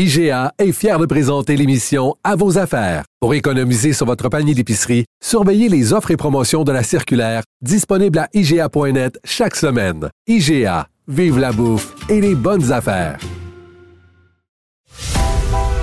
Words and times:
IGA 0.00 0.52
est 0.60 0.70
fier 0.70 0.96
de 0.96 1.06
présenter 1.06 1.56
l'émission 1.56 2.14
À 2.22 2.36
vos 2.36 2.56
affaires. 2.56 3.02
Pour 3.18 3.34
économiser 3.34 3.92
sur 3.92 4.06
votre 4.06 4.28
panier 4.28 4.54
d'épicerie, 4.54 5.06
surveillez 5.20 5.68
les 5.68 5.92
offres 5.92 6.12
et 6.12 6.16
promotions 6.16 6.62
de 6.62 6.70
la 6.70 6.84
circulaire 6.84 7.42
disponible 7.62 8.20
à 8.20 8.28
IGA.net 8.32 9.18
chaque 9.24 9.56
semaine. 9.56 10.08
IGA, 10.28 10.86
vive 11.08 11.40
la 11.40 11.50
bouffe 11.50 11.96
et 12.08 12.20
les 12.20 12.36
bonnes 12.36 12.70
affaires. 12.70 13.18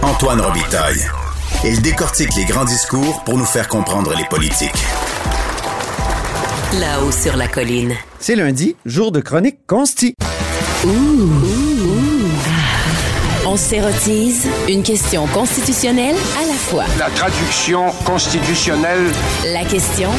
Antoine 0.02 0.40
Robitaille. 0.40 1.06
Il 1.66 1.82
décortique 1.82 2.34
les 2.38 2.46
grands 2.46 2.64
discours 2.64 3.22
pour 3.26 3.38
nous 3.38 3.44
faire 3.44 3.68
comprendre 3.68 4.14
les 4.18 4.26
politiques. 4.30 4.86
Là-haut 6.80 7.12
sur 7.12 7.36
la 7.36 7.50
colline. 7.50 7.96
C'est 8.20 8.38
lundi, 8.38 8.78
jour 8.86 9.12
de 9.12 9.20
chronique 9.20 9.68
consti. 9.68 10.16
On 13.56 13.58
s'érotise 13.58 14.50
une 14.68 14.84
question 14.84 15.28
constitutionnelle 15.28 16.18
à 16.38 16.46
la 16.46 16.54
fois. 16.56 16.84
La 17.00 17.10
traduction 17.10 17.90
constitutionnelle. 18.06 19.06
La 19.54 19.64
question 19.64 20.10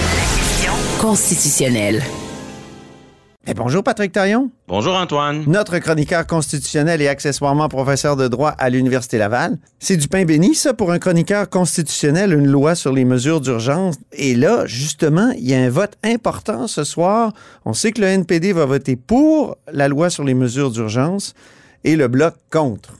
constitutionnelle. 0.98 2.02
Eh, 3.46 3.52
bonjour 3.52 3.84
Patrick 3.84 4.12
Taillon, 4.12 4.50
Bonjour 4.68 4.94
Antoine. 4.94 5.44
notre 5.48 5.76
chroniqueur 5.80 6.26
constitutionnel 6.26 7.02
et 7.02 7.08
accessoirement 7.08 7.68
professeur 7.68 8.16
de 8.16 8.26
droit 8.26 8.54
à 8.56 8.70
l'Université 8.70 9.18
Laval. 9.18 9.58
C'est 9.80 9.98
du 9.98 10.08
pain 10.08 10.24
béni, 10.24 10.54
ça, 10.54 10.72
pour 10.72 10.90
un 10.90 10.98
chroniqueur 10.98 11.50
constitutionnel, 11.50 12.32
une 12.32 12.46
loi 12.46 12.74
sur 12.74 12.94
les 12.94 13.04
mesures 13.04 13.42
d'urgence. 13.42 13.96
Et 14.14 14.34
là, 14.34 14.64
justement, 14.64 15.30
il 15.36 15.46
y 15.46 15.54
a 15.54 15.58
un 15.58 15.68
vote 15.68 15.98
important 16.02 16.68
ce 16.68 16.84
soir. 16.84 17.34
On 17.66 17.74
sait 17.74 17.92
que 17.92 18.00
le 18.00 18.06
NPD 18.06 18.54
va 18.54 18.64
voter 18.64 18.96
pour 18.96 19.58
la 19.70 19.88
loi 19.88 20.08
sur 20.08 20.24
les 20.24 20.32
mesures 20.32 20.70
d'urgence 20.70 21.34
et 21.84 21.96
le 21.96 22.08
bloc 22.08 22.32
contre. 22.50 22.94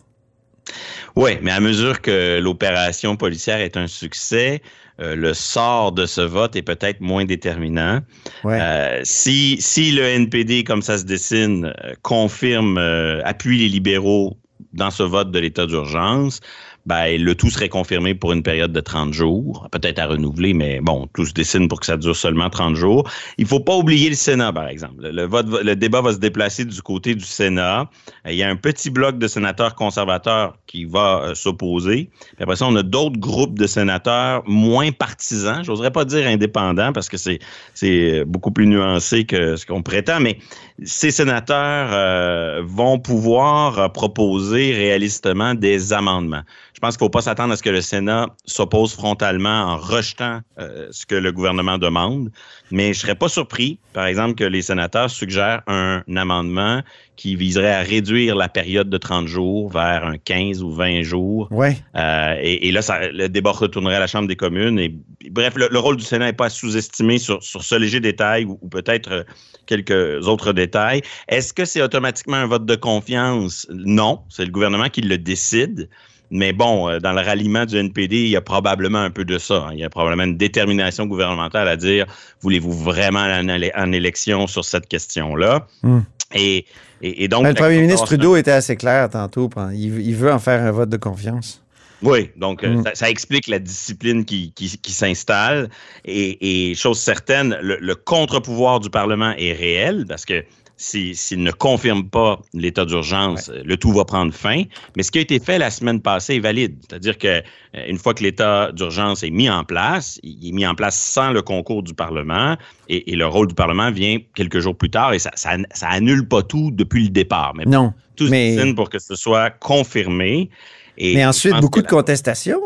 Oui, 1.15 1.39
mais 1.43 1.51
à 1.51 1.61
mesure 1.61 2.01
que 2.01 2.39
l'opération 2.41 3.17
policière 3.17 3.59
est 3.61 3.77
un 3.77 3.87
succès, 3.87 4.63
euh, 5.01 5.15
le 5.15 5.35
sort 5.35 5.93
de 5.93 6.07
ce 6.07 6.21
vote 6.21 6.57
est 6.57 6.63
peut-être 6.63 7.01
moins 7.01 7.25
déterminant. 7.25 8.01
Ouais. 8.45 8.59
Euh, 8.61 9.01
si, 9.05 9.57
si 9.61 9.93
le 9.93 10.03
NPD, 10.03 10.65
comme 10.65 10.83
ça 10.83 10.99
se 10.99 11.05
dessine, 11.05 11.67
euh, 11.85 11.93
confirme, 12.03 12.79
euh, 12.79 13.21
appuie 13.25 13.59
les 13.59 13.69
libéraux 13.69 14.37
dans 14.73 14.91
ce 14.91 15.03
vote 15.03 15.31
de 15.31 15.39
l'état 15.39 15.67
d'urgence, 15.67 16.41
ben, 16.87 17.21
le 17.21 17.35
tout 17.35 17.51
serait 17.51 17.69
confirmé 17.69 18.15
pour 18.15 18.33
une 18.33 18.43
période 18.43 18.73
de 18.73 18.81
30 18.81 19.13
jours, 19.13 19.69
peut-être 19.73 19.99
à 19.99 20.07
renouveler, 20.07 20.55
mais 20.55 20.81
bon, 20.81 21.09
tout 21.15 21.27
se 21.27 21.33
dessine 21.33 21.69
pour 21.69 21.81
que 21.81 21.87
ça 21.87 21.97
dure 21.97 22.17
seulement 22.17 22.49
30 22.49 22.77
jours. 22.77 23.11
Il 23.39 23.47
faut 23.47 23.61
pas 23.61 23.77
oublier 23.77 24.09
le 24.09 24.15
Sénat, 24.15 24.53
par 24.53 24.69
exemple. 24.69 25.09
Le, 25.09 25.27
vote, 25.27 25.47
le 25.49 25.77
débat 25.77 26.01
va 26.01 26.13
se 26.13 26.19
déplacer 26.19 26.65
du 26.65 26.81
côté 26.83 27.15
du 27.15 27.25
Sénat. 27.25 27.91
Euh, 28.27 28.33
Il 28.33 28.37
y 28.37 28.43
a 28.43 28.49
un 28.49 28.57
petit 28.57 28.91
bloc 28.91 29.19
de 29.19 29.27
sénateurs 29.27 29.75
conservateurs 29.75 30.57
qui 30.67 30.85
va 30.85 31.23
euh, 31.23 31.35
s'opposer. 31.35 32.09
Après 32.41 32.57
ça, 32.57 32.67
on 32.67 32.77
a 32.77 32.83
d'autres 32.83 33.19
groupes 33.19 33.59
de 33.59 33.67
sénateurs 33.67 34.43
moins 34.47 34.93
partisans. 34.93 35.65
J'oserais 35.65 35.91
pas 35.91 36.05
dire 36.05 36.27
indépendants 36.27 36.93
parce 36.93 37.09
que 37.09 37.17
c'est 37.17 37.41
c'est 37.75 38.25
beaucoup 38.25 38.53
plus 38.53 38.67
nuancé 38.67 39.25
que 39.25 39.57
ce 39.57 39.67
qu'on 39.67 39.83
prétend, 39.83 40.21
mais 40.21 40.39
ces 40.85 41.11
sénateurs 41.11 41.89
euh, 41.93 42.63
vont 42.65 42.99
pouvoir 42.99 43.79
euh, 43.79 43.89
proposer 43.89 44.73
réalistement 44.73 45.55
des 45.55 45.93
amendements. 45.93 46.43
Je 46.77 46.81
pense 46.81 46.99
qu'il 46.99 47.05
ne 47.05 47.07
faut 47.07 47.11
pas 47.11 47.23
s'attendre 47.23 47.55
à 47.55 47.57
ce 47.57 47.63
que 47.63 47.71
le 47.71 47.81
Sénat 47.81 48.29
s'oppose 48.45 48.93
frontalement 48.93 49.63
en 49.63 49.79
rejetant 49.79 50.41
euh, 50.59 50.89
ce 50.91 51.07
que 51.07 51.15
le 51.15 51.33
gouvernement 51.33 51.79
demande, 51.79 52.31
mais 52.71 52.93
je 52.93 52.99
ne 52.99 53.03
serais 53.03 53.15
pas 53.15 53.31
surpris, 53.31 53.79
par 53.95 54.05
exemple, 54.05 54.35
que 54.35 54.45
les 54.45 54.61
sénateurs 54.61 55.09
suggèrent 55.09 55.63
un 55.69 56.03
amendement 56.15 56.83
qui 57.17 57.35
viserait 57.35 57.73
à 57.73 57.81
réduire 57.81 58.37
la 58.37 58.51
période 58.51 58.91
de 58.91 58.99
30 58.99 59.27
jours 59.27 59.71
vers 59.71 60.05
un 60.05 60.19
15 60.19 60.63
ou 60.63 60.71
20 60.71 61.01
jours. 61.01 61.49
Ouais. 61.51 61.79
Euh, 61.97 62.37
et, 62.43 62.69
et 62.69 62.73
là, 62.73 62.83
ça, 62.83 63.09
le 63.09 63.31
débat 63.31 63.53
retournerait 63.53 63.97
à 63.97 64.01
la 64.01 64.07
Chambre 64.07 64.29
des 64.29 64.37
communes. 64.37 64.79
Et, 64.79 64.95
bref, 65.31 65.55
le, 65.57 65.69
le 65.71 65.79
rôle 65.79 65.97
du 65.97 66.05
Sénat 66.05 66.27
n'est 66.27 66.33
pas 66.35 66.47
à 66.47 66.51
sous-estimer 66.51 67.17
sur, 67.17 67.43
sur 67.43 67.63
ce 67.65 67.75
léger 67.75 68.01
détail 68.01 68.45
ou, 68.45 68.59
ou 68.61 68.69
peut-être 68.69 69.11
euh, 69.11 69.25
quelques 69.65 70.29
autres 70.29 70.53
détails. 70.53 71.01
Est-ce 71.29 71.55
que 71.55 71.65
c'est 71.65 71.81
automatiquement 71.81 72.37
un 72.37 72.47
vote 72.47 72.67
de 72.67 72.77
confiance? 72.77 73.67
Non, 73.71 74.21
c'est 74.29 74.45
le 74.45 74.51
gouvernement 74.51 74.91
qui 74.91 75.01
le 75.01 75.17
décide. 75.17 75.89
Mais 76.31 76.53
bon, 76.53 76.89
euh, 76.89 76.99
dans 76.99 77.13
le 77.13 77.21
ralliement 77.21 77.65
du 77.67 77.77
NPD, 77.77 78.17
il 78.25 78.29
y 78.31 78.37
a 78.37 78.41
probablement 78.41 78.99
un 78.99 79.11
peu 79.11 79.25
de 79.25 79.39
ça. 79.39 79.67
hein. 79.69 79.71
Il 79.73 79.79
y 79.79 79.85
a 79.85 79.91
probablement 79.91 80.25
une 80.25 80.37
détermination 80.37 81.07
gouvernementale 81.07 81.69
à 81.69 81.77
dire 81.77 82.07
voulez-vous 82.41 82.73
vraiment 82.73 83.21
aller 83.21 83.35
en, 83.51 83.55
éle- 83.55 83.73
en 83.77 83.93
élection 83.93 84.47
sur 84.47 84.65
cette 84.65 84.89
question-là? 84.89 85.67
Hmm. 85.83 86.01
Et, 86.35 86.67
et, 87.03 87.25
et 87.25 87.29
donc. 87.29 87.45
Ben, 87.45 87.51
le 87.51 87.55
premier 87.55 87.81
ministre 87.81 88.07
Trudeau 88.07 88.35
était 88.37 88.51
assez 88.51 88.75
clair 88.77 89.09
tantôt. 89.09 89.49
Il, 89.73 90.01
il 90.01 90.15
veut 90.17 90.33
en 90.33 90.39
faire 90.41 90.61
un 90.63 90.73
vote 90.73 90.89
de 90.89 90.97
confiance. 90.97 91.63
Oui, 92.03 92.31
donc 92.37 92.63
euh, 92.63 92.75
Mm. 92.75 92.85
ça, 92.85 92.91
ça 92.95 93.11
explique 93.11 93.47
la 93.47 93.59
discipline 93.59 94.25
qui, 94.27 94.53
qui, 94.55 94.77
qui 94.77 94.93
s'installe. 94.93 95.71
Et, 96.05 96.71
et 96.71 96.75
chose 96.75 96.99
certaine, 96.99 97.57
le, 97.63 97.79
le 97.81 97.95
contre-pouvoir 97.95 98.81
du 98.81 98.91
Parlement 98.91 99.33
est 99.39 99.53
réel 99.55 100.05
parce 100.07 100.27
que 100.27 100.45
s'il 100.79 101.43
ne 101.43 101.51
confirme 101.51 102.09
pas 102.09 102.41
l'état 102.53 102.85
d'urgence, 102.85 103.49
euh, 103.49 103.63
le 103.65 103.77
tout 103.79 103.93
va 103.93 104.05
prendre 104.05 104.33
fin. 104.35 104.65
Mais 104.97 105.03
ce 105.03 105.11
qui 105.11 105.19
a 105.19 105.23
été 105.23 105.39
fait 105.41 105.59
la 105.59 105.71
semaine 105.71 106.01
passée 106.03 106.35
est 106.37 106.41
valide. 106.41 106.77
C'est-à-dire 106.89 107.17
que 107.17 107.29
euh, 107.29 107.43
une 107.89 107.97
fois 107.99 108.13
que 108.13 108.23
l'état 108.23 108.73
d'urgence 108.73 109.23
est 109.23 109.31
mis 109.31 109.49
en 109.49 109.65
place, 109.65 110.21
il 110.23 110.49
est 110.49 110.53
mis 110.53 110.67
en 110.67 110.75
place 110.75 110.97
sans 111.01 111.31
le 111.31 111.41
concours 111.41 111.83
du 111.83 111.95
Parlement 111.95 112.57
et, 112.91 113.13
et 113.13 113.17
le 113.17 113.27
rôle 113.27 113.49
du 113.49 113.55
Parlement 113.55 113.91
vient 113.91 114.19
quelques 114.35 114.59
jours 114.61 114.77
plus 114.77 114.91
tard 114.91 115.15
et 115.15 115.19
ça, 115.19 115.31
ça, 115.35 115.57
ça 115.73 115.89
annule 115.89 116.29
pas 116.29 116.43
tout 116.43 116.71
depuis 116.71 117.05
le 117.05 117.09
départ. 117.11 117.55
Mais 117.57 117.65
Non. 117.65 117.95
tout 118.15 118.29
mais- 118.29 118.53
se 118.53 118.57
dessine 118.61 118.75
pour 118.75 118.91
que 118.91 118.99
ce 118.99 119.15
soit 119.15 119.49
confirmé. 119.51 120.51
Et 120.99 121.15
Mais 121.15 121.25
ensuite, 121.27 121.55
beaucoup 121.61 121.83
de 121.83 121.87
contestations. 121.87 122.61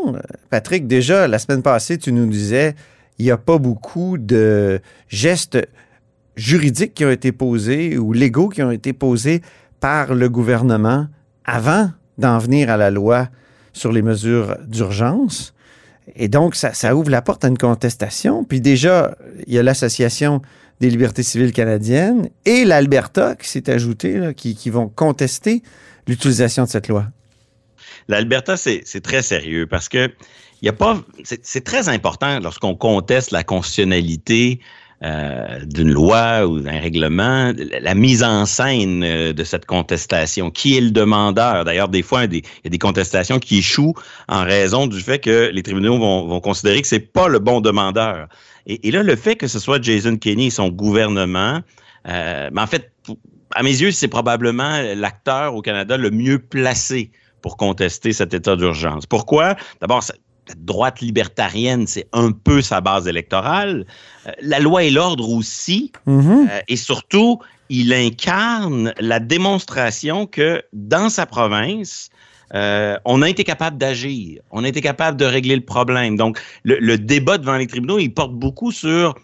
Patrick, 0.50 0.87
déjà, 0.87 1.27
la 1.28 1.38
semaine 1.41 1.62
passée, 1.62 1.98
tu 1.98 2.12
nous 2.12 2.27
disais, 2.27 2.75
il 3.19 3.25
n'y 3.25 3.31
a 3.32 3.37
pas 3.37 3.59
beaucoup 3.59 4.19
de 4.19 4.81
gestes 5.09 5.59
juridiques 6.36 6.94
qui 6.94 7.04
ont 7.04 7.10
été 7.10 7.32
posés 7.32 7.98
ou 7.98 8.12
légaux 8.12 8.48
qui 8.48 8.62
ont 8.62 8.70
été 8.70 8.92
posés 8.92 9.42
par 9.80 10.14
le 10.14 10.28
gouvernement 10.28 11.08
avant 11.44 11.91
d'en 12.18 12.38
venir 12.38 12.70
à 12.70 12.76
la 12.76 12.91
loi 12.91 13.28
sur 13.72 13.92
les 13.92 14.02
mesures 14.02 14.56
d'urgence. 14.66 15.54
Et 16.16 16.28
donc, 16.28 16.54
ça, 16.56 16.96
ouvre 16.96 17.10
la 17.10 17.22
porte 17.22 17.44
à 17.44 17.48
une 17.48 17.58
contestation. 17.58 18.44
Puis 18.44 18.60
déjà, 18.60 19.16
il 19.46 19.54
y 19.54 19.58
a 19.58 19.62
l'Association 19.62 20.42
des 20.80 20.91
libertés 20.91 21.22
civiles 21.22 21.52
canadiennes 21.52 22.28
et 22.44 22.64
l'Alberta 22.64 23.36
qui 23.36 23.48
s'est 23.48 23.70
ajouté, 23.70 24.18
là, 24.18 24.34
qui, 24.34 24.54
qui 24.54 24.70
vont 24.70 24.88
contester 24.88 25.62
l'utilisation 26.06 26.64
de 26.64 26.68
cette 26.68 26.88
loi. 26.88 27.06
L'Alberta, 28.08 28.56
c'est 28.56 28.82
très 29.02 29.22
sérieux 29.22 29.66
parce 29.66 29.88
que 29.88 30.10
il 30.62 30.68
a 30.68 30.72
pas. 30.72 31.02
C'est 31.42 31.64
très 31.64 31.88
important 31.88 32.38
lorsqu'on 32.41 32.74
conteste 32.74 33.30
la 33.30 33.44
constitutionnalité 33.44 34.60
euh, 35.03 35.65
d'une 35.65 35.91
loi 35.91 36.47
ou 36.47 36.61
d'un 36.61 36.78
règlement, 36.78 37.53
la, 37.56 37.94
mise 37.94 38.22
en 38.22 38.44
scène 38.44 39.03
euh, 39.03 39.33
de 39.33 39.44
cette 39.44 39.65
contestation. 39.65 40.50
Qui 40.50 40.77
est 40.77 40.83
le 40.83 40.91
demandeur? 40.91 41.65
D'ailleurs, 41.65 41.88
des 41.88 42.03
fois, 42.03 42.25
il 42.25 42.34
y 42.34 42.43
a 42.66 42.69
des- 42.69 42.78
contestations 42.78 43.39
qui 43.39 43.59
échouent 43.59 43.94
en 44.28 44.45
raison 44.45 44.86
du 44.86 45.01
fait 45.01 45.19
que 45.19 45.51
les 45.53 45.63
tribunaux 45.63 45.98
vont, 45.98 46.41
considérer 46.41 46.83
que 46.83 46.86
c'est 46.86 47.01
pas 47.01 47.28
le 47.28 47.39
bon 47.39 47.63
demandeur. 47.63 48.28
Et, 48.66 48.89
et 48.89 48.91
là, 48.91 49.03
le 49.03 49.16
fait 49.16 49.36
que 49.36 49.47
ce 49.47 49.59
soit 49.59 49.83
Jason 49.83 50.16
Kenney 50.19 50.47
et 50.47 50.51
son 50.51 50.69
gouvernement, 50.69 51.60
euh, 52.07 52.51
mais 52.53 52.60
en 52.60 52.66
fait, 52.66 52.92
à 53.54 53.63
mes 53.63 53.80
yeux, 53.80 53.92
c'est 53.92 54.09
probablement 54.09 54.83
l'acteur 54.95 55.54
au 55.54 55.63
Canada 55.63 55.97
le 55.97 56.10
mieux 56.10 56.39
placé 56.39 57.10
pour 57.41 57.57
contester 57.57 58.13
cet 58.13 58.34
état 58.34 58.54
d'urgence. 58.54 59.07
Pourquoi? 59.07 59.57
D'abord, 59.80 60.04
la 60.50 60.54
droite 60.56 61.00
libertarienne, 61.00 61.86
c'est 61.86 62.08
un 62.12 62.32
peu 62.32 62.62
sa 62.62 62.80
base 62.80 63.06
électorale. 63.06 63.86
Euh, 64.26 64.32
la 64.42 64.58
loi 64.58 64.82
et 64.82 64.91
l'ordre 64.91 65.28
aussi. 65.30 65.92
Mhm. 66.06 66.48
Euh, 66.50 66.60
et 66.68 66.76
surtout, 66.76 67.38
il 67.68 67.92
incarne 67.92 68.92
la 68.98 69.20
démonstration 69.20 70.26
que 70.26 70.62
dans 70.72 71.08
sa 71.08 71.26
province, 71.26 72.10
euh, 72.54 72.97
on 73.04 73.22
a 73.22 73.28
été 73.28 73.44
capable 73.44 73.78
d'agir, 73.78 74.42
on 74.50 74.64
a 74.64 74.68
été 74.68 74.80
capable 74.80 75.16
de 75.16 75.24
régler 75.24 75.54
le 75.54 75.64
problème. 75.64 76.16
Donc, 76.16 76.41
le, 76.64 76.78
le 76.80 76.98
débat 76.98 77.38
devant 77.38 77.56
les 77.56 77.68
tribunaux, 77.68 78.00
il 78.00 78.12
porte 78.12 78.32
beaucoup 78.32 78.72
sur 78.72 79.14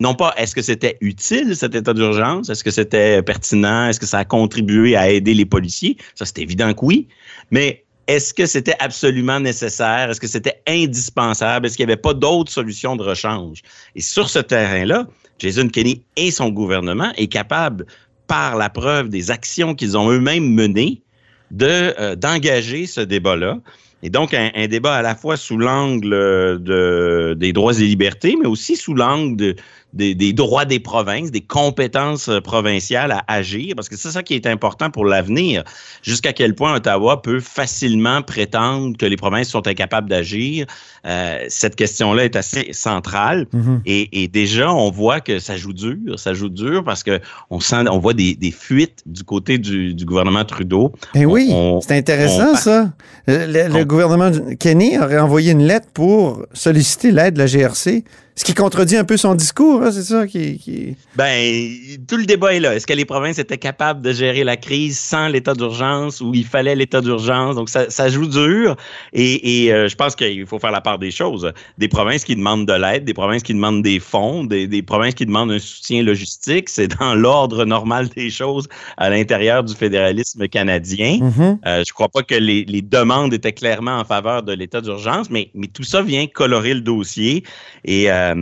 non 0.00 0.14
pas 0.14 0.34
est-ce 0.38 0.54
que 0.54 0.62
c'était 0.62 0.96
utile 1.00 1.54
cet 1.54 1.74
état 1.74 1.92
d'urgence, 1.92 2.48
est-ce 2.48 2.64
que 2.64 2.70
c'était 2.70 3.22
pertinent, 3.22 3.88
est-ce 3.88 4.00
que 4.00 4.06
ça 4.06 4.18
a 4.20 4.24
contribué 4.24 4.96
à 4.96 5.08
aider 5.08 5.34
les 5.34 5.44
policiers, 5.44 5.96
ça 6.16 6.24
c'est 6.24 6.38
évident 6.38 6.72
que 6.72 6.84
oui, 6.84 7.08
mais 7.52 7.84
est-ce 8.06 8.34
que 8.34 8.46
c'était 8.46 8.76
absolument 8.80 9.40
nécessaire? 9.40 10.10
Est-ce 10.10 10.20
que 10.20 10.26
c'était 10.26 10.60
indispensable? 10.66 11.66
Est-ce 11.66 11.76
qu'il 11.76 11.86
n'y 11.86 11.92
avait 11.92 12.00
pas 12.00 12.14
d'autres 12.14 12.50
solutions 12.50 12.96
de 12.96 13.02
rechange? 13.02 13.62
Et 13.94 14.00
sur 14.00 14.28
ce 14.28 14.38
terrain-là, 14.38 15.06
Jason 15.38 15.68
Kenney 15.68 16.02
et 16.16 16.30
son 16.30 16.50
gouvernement 16.50 17.12
est 17.16 17.28
capable, 17.28 17.86
par 18.26 18.56
la 18.56 18.70
preuve 18.70 19.10
des 19.10 19.30
actions 19.30 19.74
qu'ils 19.74 19.96
ont 19.98 20.10
eux-mêmes 20.10 20.54
menées, 20.54 21.02
de, 21.50 21.92
euh, 22.00 22.16
d'engager 22.16 22.86
ce 22.86 23.02
débat-là. 23.02 23.58
Et 24.02 24.10
donc, 24.10 24.32
un, 24.34 24.66
débat 24.68 24.94
à 24.94 25.02
la 25.02 25.14
fois 25.14 25.36
sous 25.36 25.58
l'angle 25.58 26.10
de, 26.10 27.36
des 27.38 27.52
droits 27.52 27.78
et 27.78 27.84
libertés, 27.84 28.36
mais 28.40 28.48
aussi 28.48 28.74
sous 28.74 28.94
l'angle 28.94 29.36
de, 29.36 29.56
des, 29.92 30.14
des, 30.14 30.32
droits 30.32 30.64
des 30.64 30.80
provinces, 30.80 31.30
des 31.30 31.40
compétences 31.40 32.28
euh, 32.28 32.40
provinciales 32.40 33.12
à 33.12 33.24
agir, 33.28 33.74
parce 33.76 33.88
que 33.88 33.96
c'est 33.96 34.10
ça 34.10 34.22
qui 34.22 34.34
est 34.34 34.46
important 34.46 34.90
pour 34.90 35.04
l'avenir. 35.04 35.64
Jusqu'à 36.02 36.32
quel 36.32 36.54
point 36.54 36.74
Ottawa 36.74 37.20
peut 37.22 37.40
facilement 37.40 38.22
prétendre 38.22 38.96
que 38.96 39.06
les 39.06 39.16
provinces 39.16 39.48
sont 39.48 39.66
incapables 39.66 40.08
d'agir? 40.08 40.66
Euh, 41.04 41.44
cette 41.48 41.76
question-là 41.76 42.24
est 42.24 42.36
assez 42.36 42.72
centrale. 42.72 43.46
Mm-hmm. 43.54 43.80
et, 43.86 44.22
et, 44.22 44.28
déjà, 44.28 44.72
on 44.72 44.90
voit 44.90 45.20
que 45.20 45.38
ça 45.38 45.56
joue 45.56 45.72
dur, 45.72 46.18
ça 46.18 46.32
joue 46.32 46.48
dur 46.48 46.84
parce 46.84 47.02
que 47.02 47.20
on 47.50 47.60
sent, 47.60 47.88
on 47.90 47.98
voit 47.98 48.14
des, 48.14 48.34
des 48.34 48.50
fuites 48.50 49.02
du 49.06 49.24
côté 49.24 49.58
du, 49.58 49.94
du 49.94 50.04
gouvernement 50.04 50.44
Trudeau. 50.44 50.92
Eh 51.14 51.26
oui, 51.26 51.52
c'est 51.82 51.96
intéressant 51.96 52.52
on, 52.52 52.56
ça. 52.56 52.92
Le, 53.26 53.46
le, 53.46 53.78
le 53.78 53.84
gouvernement 53.84 54.30
Kenny 54.58 54.98
aurait 54.98 55.18
envoyé 55.18 55.52
une 55.52 55.64
lettre 55.64 55.88
pour 55.92 56.44
solliciter 56.52 57.10
l'aide 57.10 57.34
de 57.34 57.38
la 57.38 57.46
GRC 57.46 58.04
ce 58.34 58.44
qui 58.44 58.54
contredit 58.54 58.96
un 58.96 59.04
peu 59.04 59.16
son 59.16 59.34
discours, 59.34 59.81
c'est 59.90 60.02
ça 60.02 60.26
qui, 60.26 60.58
qui, 60.58 60.96
Ben, 61.16 61.70
tout 62.08 62.16
le 62.16 62.26
débat 62.26 62.54
est 62.54 62.60
là. 62.60 62.74
Est-ce 62.74 62.86
que 62.86 62.92
les 62.92 63.04
provinces 63.04 63.38
étaient 63.38 63.58
capables 63.58 64.02
de 64.02 64.12
gérer 64.12 64.44
la 64.44 64.56
crise 64.56 64.98
sans 64.98 65.28
l'état 65.28 65.54
d'urgence 65.54 66.20
ou 66.20 66.32
il 66.34 66.44
fallait 66.44 66.74
l'état 66.74 67.00
d'urgence? 67.00 67.56
Donc, 67.56 67.68
ça, 67.68 67.90
ça, 67.90 68.08
joue 68.08 68.26
dur. 68.26 68.76
Et, 69.12 69.64
et 69.64 69.72
euh, 69.72 69.88
je 69.88 69.96
pense 69.96 70.14
qu'il 70.14 70.46
faut 70.46 70.58
faire 70.58 70.70
la 70.70 70.80
part 70.80 70.98
des 70.98 71.10
choses. 71.10 71.50
Des 71.78 71.88
provinces 71.88 72.24
qui 72.24 72.36
demandent 72.36 72.66
de 72.66 72.72
l'aide, 72.72 73.04
des 73.04 73.14
provinces 73.14 73.42
qui 73.42 73.54
demandent 73.54 73.82
des 73.82 73.98
fonds, 73.98 74.44
des, 74.44 74.66
des 74.66 74.82
provinces 74.82 75.14
qui 75.14 75.26
demandent 75.26 75.52
un 75.52 75.58
soutien 75.58 76.02
logistique, 76.02 76.68
c'est 76.68 76.98
dans 76.98 77.14
l'ordre 77.14 77.64
normal 77.64 78.08
des 78.08 78.30
choses 78.30 78.68
à 78.96 79.10
l'intérieur 79.10 79.64
du 79.64 79.74
fédéralisme 79.74 80.48
canadien. 80.48 81.18
Mm-hmm. 81.18 81.58
euh, 81.66 81.82
je 81.86 81.92
crois 81.92 82.08
pas 82.08 82.22
que 82.22 82.34
les, 82.34 82.64
les, 82.64 82.82
demandes 82.82 83.32
étaient 83.32 83.52
clairement 83.52 83.98
en 83.98 84.04
faveur 84.04 84.42
de 84.42 84.52
l'état 84.52 84.80
d'urgence, 84.80 85.30
mais, 85.30 85.50
mais 85.54 85.66
tout 85.66 85.84
ça 85.84 86.02
vient 86.02 86.26
colorer 86.26 86.74
le 86.74 86.80
dossier. 86.80 87.44
Et 87.84 88.10
euh, 88.10 88.34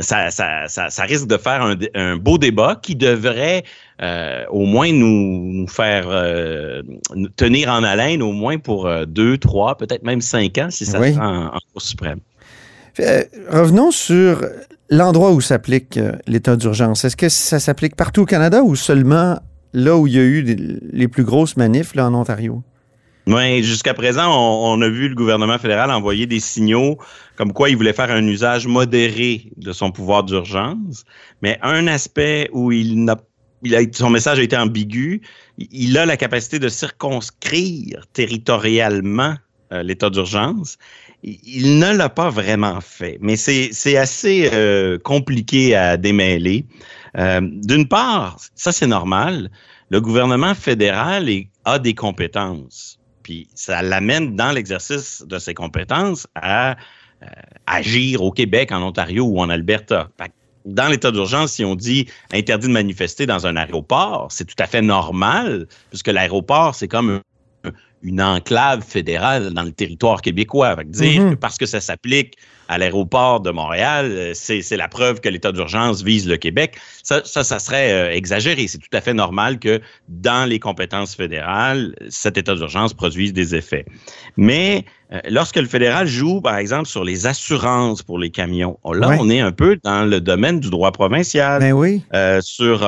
ça, 0.00 0.30
ça, 0.30 0.68
ça, 0.72 0.88
ça, 0.90 1.02
risque 1.02 1.26
de 1.26 1.36
faire 1.36 1.62
un, 1.62 1.76
un 1.94 2.16
beau 2.16 2.38
débat 2.38 2.78
qui 2.82 2.96
devrait 2.96 3.62
euh, 4.02 4.44
au 4.48 4.64
moins 4.64 4.90
nous, 4.92 5.52
nous 5.52 5.68
faire 5.68 6.06
euh, 6.08 6.82
nous 7.14 7.28
tenir 7.28 7.68
en 7.68 7.84
haleine 7.84 8.22
au 8.22 8.32
moins 8.32 8.58
pour 8.58 8.86
euh, 8.86 9.04
deux, 9.04 9.36
trois, 9.38 9.76
peut-être 9.76 10.02
même 10.02 10.20
cinq 10.20 10.58
ans 10.58 10.68
si 10.70 10.86
ça 10.86 10.98
oui. 10.98 11.14
en, 11.18 11.46
en 11.46 11.58
Cour 11.72 11.82
suprême. 11.82 12.20
Euh, 13.00 13.22
revenons 13.50 13.90
sur 13.90 14.44
l'endroit 14.88 15.32
où 15.32 15.40
s'applique 15.40 16.00
l'état 16.26 16.56
d'urgence. 16.56 17.04
Est-ce 17.04 17.16
que 17.16 17.28
ça 17.28 17.60
s'applique 17.60 17.94
partout 17.94 18.22
au 18.22 18.26
Canada 18.26 18.62
ou 18.62 18.74
seulement 18.74 19.38
là 19.74 19.96
où 19.96 20.06
il 20.06 20.14
y 20.14 20.18
a 20.18 20.22
eu 20.22 20.42
les 20.42 21.08
plus 21.08 21.24
grosses 21.24 21.56
manifs 21.56 21.94
là, 21.94 22.06
en 22.06 22.14
Ontario? 22.14 22.62
Oui, 23.26 23.62
jusqu'à 23.62 23.94
présent, 23.94 24.28
on, 24.28 24.74
on, 24.74 24.82
a 24.82 24.88
vu 24.88 25.08
le 25.08 25.14
gouvernement 25.14 25.58
fédéral 25.58 25.90
envoyer 25.90 26.26
des 26.26 26.40
signaux 26.40 26.98
comme 27.36 27.52
quoi 27.52 27.70
il 27.70 27.76
voulait 27.76 27.92
faire 27.92 28.10
un 28.10 28.26
usage 28.26 28.66
modéré 28.66 29.52
de 29.56 29.72
son 29.72 29.92
pouvoir 29.92 30.24
d'urgence. 30.24 31.04
Mais 31.40 31.58
un 31.62 31.86
aspect 31.86 32.48
où 32.52 32.72
il 32.72 33.04
n'a 33.04 33.16
il 33.62 33.76
a, 33.76 33.80
son 33.92 34.10
message 34.10 34.38
a 34.38 34.42
été 34.42 34.56
ambigu. 34.56 35.22
Il 35.58 35.96
a 35.96 36.06
la 36.06 36.16
capacité 36.16 36.58
de 36.58 36.68
circonscrire 36.68 38.04
territorialement 38.12 39.36
euh, 39.72 39.82
l'état 39.82 40.10
d'urgence. 40.10 40.78
Il 41.22 41.78
ne 41.78 41.96
l'a 41.96 42.08
pas 42.08 42.30
vraiment 42.30 42.80
fait, 42.80 43.18
mais 43.20 43.36
c'est 43.36 43.96
assez 43.96 44.50
euh, 44.52 44.98
compliqué 44.98 45.76
à 45.76 45.96
démêler. 45.96 46.66
Euh, 47.16 47.40
D'une 47.42 47.86
part, 47.86 48.38
ça 48.56 48.72
c'est 48.72 48.88
normal, 48.88 49.50
le 49.90 50.00
gouvernement 50.00 50.54
fédéral 50.54 51.28
a 51.64 51.78
des 51.78 51.94
compétences. 51.94 52.98
Puis 53.22 53.48
ça 53.54 53.82
l'amène 53.82 54.36
dans 54.36 54.52
l'exercice 54.52 55.24
de 55.26 55.38
ses 55.38 55.54
compétences 55.54 56.26
à 56.34 56.72
euh, 56.72 57.26
agir 57.66 58.22
au 58.22 58.30
Québec, 58.32 58.72
en 58.72 58.82
Ontario 58.82 59.24
ou 59.24 59.40
en 59.40 59.48
Alberta. 59.48 60.08
Dans 60.64 60.88
l'état 60.88 61.10
d'urgence, 61.10 61.52
si 61.52 61.64
on 61.64 61.74
dit 61.74 62.06
interdit 62.32 62.68
de 62.68 62.72
manifester 62.72 63.26
dans 63.26 63.46
un 63.46 63.56
aéroport, 63.56 64.28
c'est 64.30 64.44
tout 64.44 64.60
à 64.60 64.66
fait 64.66 64.82
normal, 64.82 65.66
puisque 65.90 66.08
l'aéroport, 66.08 66.74
c'est 66.74 66.88
comme 66.88 67.20
une 68.02 68.20
enclave 68.20 68.82
fédérale 68.82 69.52
dans 69.54 69.62
le 69.62 69.72
territoire 69.72 70.20
québécois. 70.22 70.76
dire 70.84 71.22
mm 71.22 71.26
-hmm. 71.26 71.30
que 71.30 71.34
parce 71.36 71.58
que 71.58 71.66
ça 71.66 71.80
s'applique 71.80 72.36
à 72.68 72.78
l'aéroport 72.78 73.40
de 73.40 73.50
Montréal, 73.50 74.32
c'est 74.34 74.76
la 74.76 74.88
preuve 74.88 75.20
que 75.20 75.28
l'état 75.28 75.52
d'urgence 75.52 76.02
vise 76.02 76.28
le 76.28 76.36
Québec. 76.36 76.76
Ça, 77.02 77.22
ça, 77.24 77.44
ça 77.44 77.58
serait 77.58 77.92
euh, 77.92 78.14
exagéré. 78.14 78.66
C'est 78.68 78.78
tout 78.78 78.94
à 78.96 79.00
fait 79.00 79.14
normal 79.14 79.58
que 79.58 79.80
dans 80.08 80.48
les 80.48 80.58
compétences 80.58 81.14
fédérales, 81.14 81.94
cet 82.08 82.38
état 82.38 82.54
d'urgence 82.54 82.94
produise 82.94 83.32
des 83.32 83.54
effets. 83.54 83.84
Mais 84.36 84.84
euh, 85.12 85.20
lorsque 85.28 85.56
le 85.56 85.66
fédéral 85.66 86.06
joue, 86.06 86.40
par 86.40 86.56
exemple, 86.56 86.86
sur 86.86 87.04
les 87.04 87.26
assurances 87.26 88.02
pour 88.02 88.18
les 88.18 88.30
camions, 88.30 88.78
là, 88.84 89.08
ouais. 89.08 89.16
on 89.20 89.28
est 89.28 89.40
un 89.40 89.52
peu 89.52 89.78
dans 89.82 90.04
le 90.04 90.20
domaine 90.20 90.60
du 90.60 90.70
droit 90.70 90.92
provincial. 90.92 91.60
Ben 91.60 91.72
oui. 91.72 92.02
Euh, 92.14 92.40
sur 92.40 92.86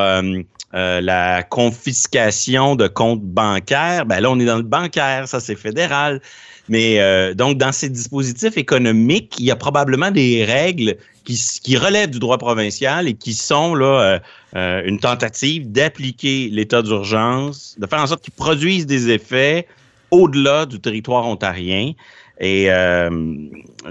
euh, 0.74 1.00
la 1.00 1.42
confiscation 1.42 2.74
de 2.76 2.88
comptes 2.88 3.22
bancaires, 3.22 4.06
ben 4.06 4.20
là, 4.20 4.30
on 4.30 4.38
est 4.40 4.44
dans 4.44 4.56
le 4.56 4.62
bancaire, 4.62 5.28
ça 5.28 5.40
c'est 5.40 5.56
fédéral. 5.56 6.20
Mais 6.68 7.00
euh, 7.00 7.34
donc, 7.34 7.58
dans 7.58 7.72
ces 7.72 7.90
dispositifs 7.90 8.56
économiques, 8.56 9.34
il 9.38 9.44
y 9.44 9.50
a 9.50 9.56
probablement 9.56 10.10
des 10.10 10.44
règles 10.44 10.96
qui, 11.24 11.76
relèvent 11.76 12.10
du 12.10 12.18
droit 12.18 12.38
provincial 12.38 13.08
et 13.08 13.14
qui 13.14 13.34
sont 13.34 13.74
là 13.74 14.20
euh 14.56 14.82
une 14.86 15.00
tentative 15.00 15.72
d'appliquer 15.72 16.48
l'état 16.48 16.80
d'urgence, 16.80 17.74
de 17.76 17.88
faire 17.88 18.00
en 18.00 18.06
sorte 18.06 18.22
qu'ils 18.22 18.34
produisent 18.34 18.86
des 18.86 19.10
effets 19.10 19.66
au-delà 20.12 20.64
du 20.64 20.78
territoire 20.78 21.26
ontarien. 21.26 21.92
Et 22.40 22.66
euh, 22.68 23.10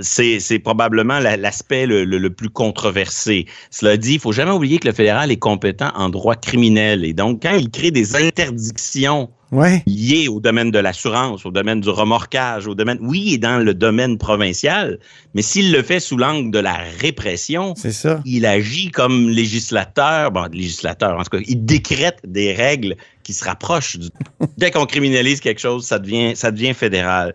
c'est 0.02 0.60
probablement 0.60 1.20
l'aspect 1.20 1.86
le, 1.86 2.04
le, 2.04 2.18
le, 2.18 2.30
plus 2.30 2.50
controversé. 2.50 3.46
Cela 3.72 3.96
dit, 3.96 4.16
il 4.16 4.20
faut 4.20 4.34
jamais 4.34 4.52
oublier 4.52 4.80
que 4.80 4.88
le 4.88 4.94
fédéral 4.94 5.32
est 5.32 5.38
compétent 5.38 5.92
en 5.96 6.10
droit 6.10 6.36
criminel. 6.36 7.06
Et 7.06 7.14
donc, 7.14 7.44
quand 7.44 7.56
il 7.56 7.70
crée 7.70 7.92
des 7.92 8.16
interdictions 8.16 9.30
ouais. 9.54 9.84
liées 9.88 10.28
au 10.28 10.40
domaine 10.40 10.72
de 10.72 10.80
l'assurance, 10.80 11.46
au 11.46 11.52
domaine 11.52 11.80
du 11.80 11.90
remorquage, 11.90 12.68
au 12.68 12.76
domaine, 12.76 12.98
oui, 13.02 13.34
et 13.34 13.38
dans 13.38 13.64
le 13.64 13.74
domaine 13.74 14.18
provincial, 14.18 15.00
mais 15.34 15.42
s'il 15.42 15.72
le 15.72 15.82
fait 15.82 16.00
sous 16.00 16.18
l'angle 16.18 16.52
de 16.52 16.60
la 16.60 16.78
répression, 17.00 17.74
ça. 17.76 18.22
il 18.26 18.46
agit 18.46 18.92
comme 18.92 19.30
législateur, 19.30 20.32
bon, 20.32 20.50
législateur, 20.52 21.18
en 21.18 21.24
tout 21.24 21.38
cas, 21.38 21.44
il 21.48 21.66
décrète 21.66 22.20
des 22.26 22.54
règles 22.54 22.96
qui 23.24 23.34
se 23.34 23.46
rapprochent 23.46 23.98
du... 23.98 24.10
Dès 24.58 24.72
qu'on 24.72 24.86
criminalise 24.86 25.40
quelque 25.40 25.62
chose, 25.62 25.86
ça 25.86 25.98
devient, 25.98 26.36
ça 26.36 26.52
devient 26.52 26.74
fédéral. 26.74 27.34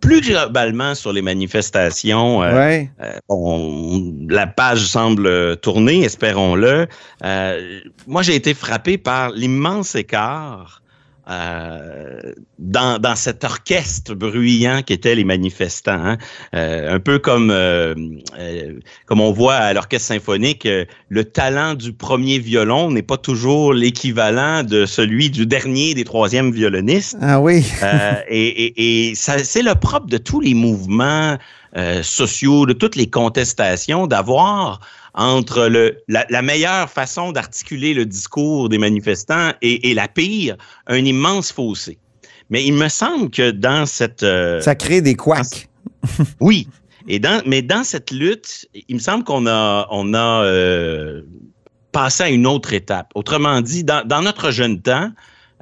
Plus 0.00 0.20
globalement 0.20 0.94
sur 0.94 1.12
les 1.12 1.22
manifestations, 1.22 2.42
euh, 2.42 2.54
ouais. 2.54 2.90
euh, 3.00 3.12
on, 3.28 4.26
la 4.28 4.46
page 4.46 4.86
semble 4.86 5.56
tourner, 5.58 6.02
espérons-le. 6.02 6.86
Euh, 7.24 7.80
moi, 8.06 8.22
j'ai 8.22 8.34
été 8.34 8.52
frappé 8.52 8.98
par 8.98 9.30
l'immense 9.30 9.94
écart 9.94 10.81
euh, 11.30 12.20
dans, 12.58 12.98
dans 12.98 13.14
cet 13.14 13.44
orchestre 13.44 14.14
bruyant 14.14 14.82
qu'étaient 14.82 15.14
les 15.14 15.24
manifestants. 15.24 15.92
Hein. 15.92 16.18
Euh, 16.54 16.96
un 16.96 16.98
peu 16.98 17.20
comme, 17.20 17.50
euh, 17.50 17.94
euh 18.38 18.72
comme 19.06 19.20
on 19.20 19.30
voit 19.30 19.54
à 19.54 19.72
l'orchestre 19.72 20.08
symphonique, 20.08 20.66
euh, 20.66 20.84
le 21.08 21.24
talent 21.24 21.74
du 21.74 21.92
premier 21.92 22.38
violon 22.38 22.90
n'est 22.90 23.02
pas 23.02 23.18
toujours 23.18 23.72
l'équivalent 23.72 24.64
de 24.64 24.84
celui 24.84 25.30
du 25.30 25.46
dernier 25.46 25.94
des 25.94 26.04
troisièmes 26.04 26.50
violonistes. 26.50 27.16
Ah 27.20 27.40
oui. 27.40 27.64
et 28.28 28.48
et, 28.48 29.10
et 29.10 29.14
c'est 29.14 29.62
le 29.62 29.74
propre 29.74 30.06
de 30.06 30.18
tous 30.18 30.40
les 30.40 30.54
mouvements 30.54 31.38
sociaux, 32.02 32.66
de 32.66 32.74
toutes 32.74 32.96
les 32.96 33.08
contestations, 33.08 34.06
d'avoir 34.06 34.80
entre 35.14 35.66
le, 35.66 35.98
la, 36.08 36.24
la 36.30 36.42
meilleure 36.42 36.88
façon 36.88 37.32
d'articuler 37.32 37.94
le 37.94 38.06
discours 38.06 38.68
des 38.68 38.78
manifestants 38.78 39.52
et, 39.60 39.90
et, 39.90 39.94
la 39.94 40.08
pire, 40.08 40.56
un 40.86 41.04
immense 41.04 41.52
fossé. 41.52 41.98
Mais 42.50 42.64
il 42.64 42.74
me 42.74 42.88
semble 42.88 43.30
que 43.30 43.50
dans 43.50 43.86
cette... 43.86 44.22
Euh, 44.22 44.60
Ça 44.60 44.74
crée 44.74 45.00
des 45.00 45.14
couacs. 45.14 45.68
oui. 46.40 46.68
Et 47.08 47.18
dans, 47.18 47.42
mais 47.46 47.62
dans 47.62 47.84
cette 47.84 48.10
lutte, 48.10 48.68
il 48.88 48.96
me 48.96 49.00
semble 49.00 49.24
qu'on 49.24 49.46
a, 49.46 49.86
on 49.90 50.14
a 50.14 50.44
euh, 50.44 51.22
passé 51.90 52.22
à 52.22 52.30
une 52.30 52.46
autre 52.46 52.72
étape. 52.72 53.10
Autrement 53.14 53.60
dit, 53.60 53.84
dans, 53.84 54.06
dans 54.06 54.22
notre 54.22 54.50
jeune 54.50 54.80
temps, 54.80 55.10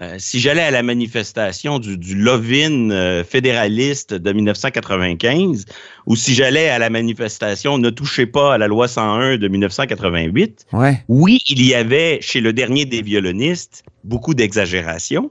euh, 0.02 0.14
si 0.18 0.40
j'allais 0.40 0.62
à 0.62 0.70
la 0.70 0.82
manifestation 0.82 1.78
du, 1.78 1.98
du 1.98 2.14
Lovin 2.14 2.90
euh, 2.90 3.22
fédéraliste 3.22 4.14
de 4.14 4.32
1995, 4.32 5.66
ou 6.06 6.16
si 6.16 6.34
j'allais 6.34 6.70
à 6.70 6.78
la 6.78 6.88
manifestation 6.88 7.76
Ne 7.76 7.90
touchez 7.90 8.26
pas 8.26 8.54
à 8.54 8.58
la 8.58 8.66
loi 8.66 8.88
101 8.88 9.36
de 9.36 9.48
1988, 9.48 10.66
ouais. 10.72 11.04
oui, 11.08 11.40
il 11.48 11.64
y 11.64 11.74
avait 11.74 12.18
chez 12.22 12.40
le 12.40 12.52
dernier 12.52 12.86
des 12.86 13.02
violonistes 13.02 13.82
beaucoup 14.04 14.34
d'exagération. 14.34 15.30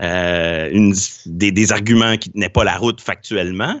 euh, 0.00 0.92
des 1.26 1.72
arguments 1.72 2.16
qui 2.16 2.30
tenaient 2.30 2.48
pas 2.48 2.64
la 2.64 2.76
route 2.76 3.00
factuellement. 3.00 3.80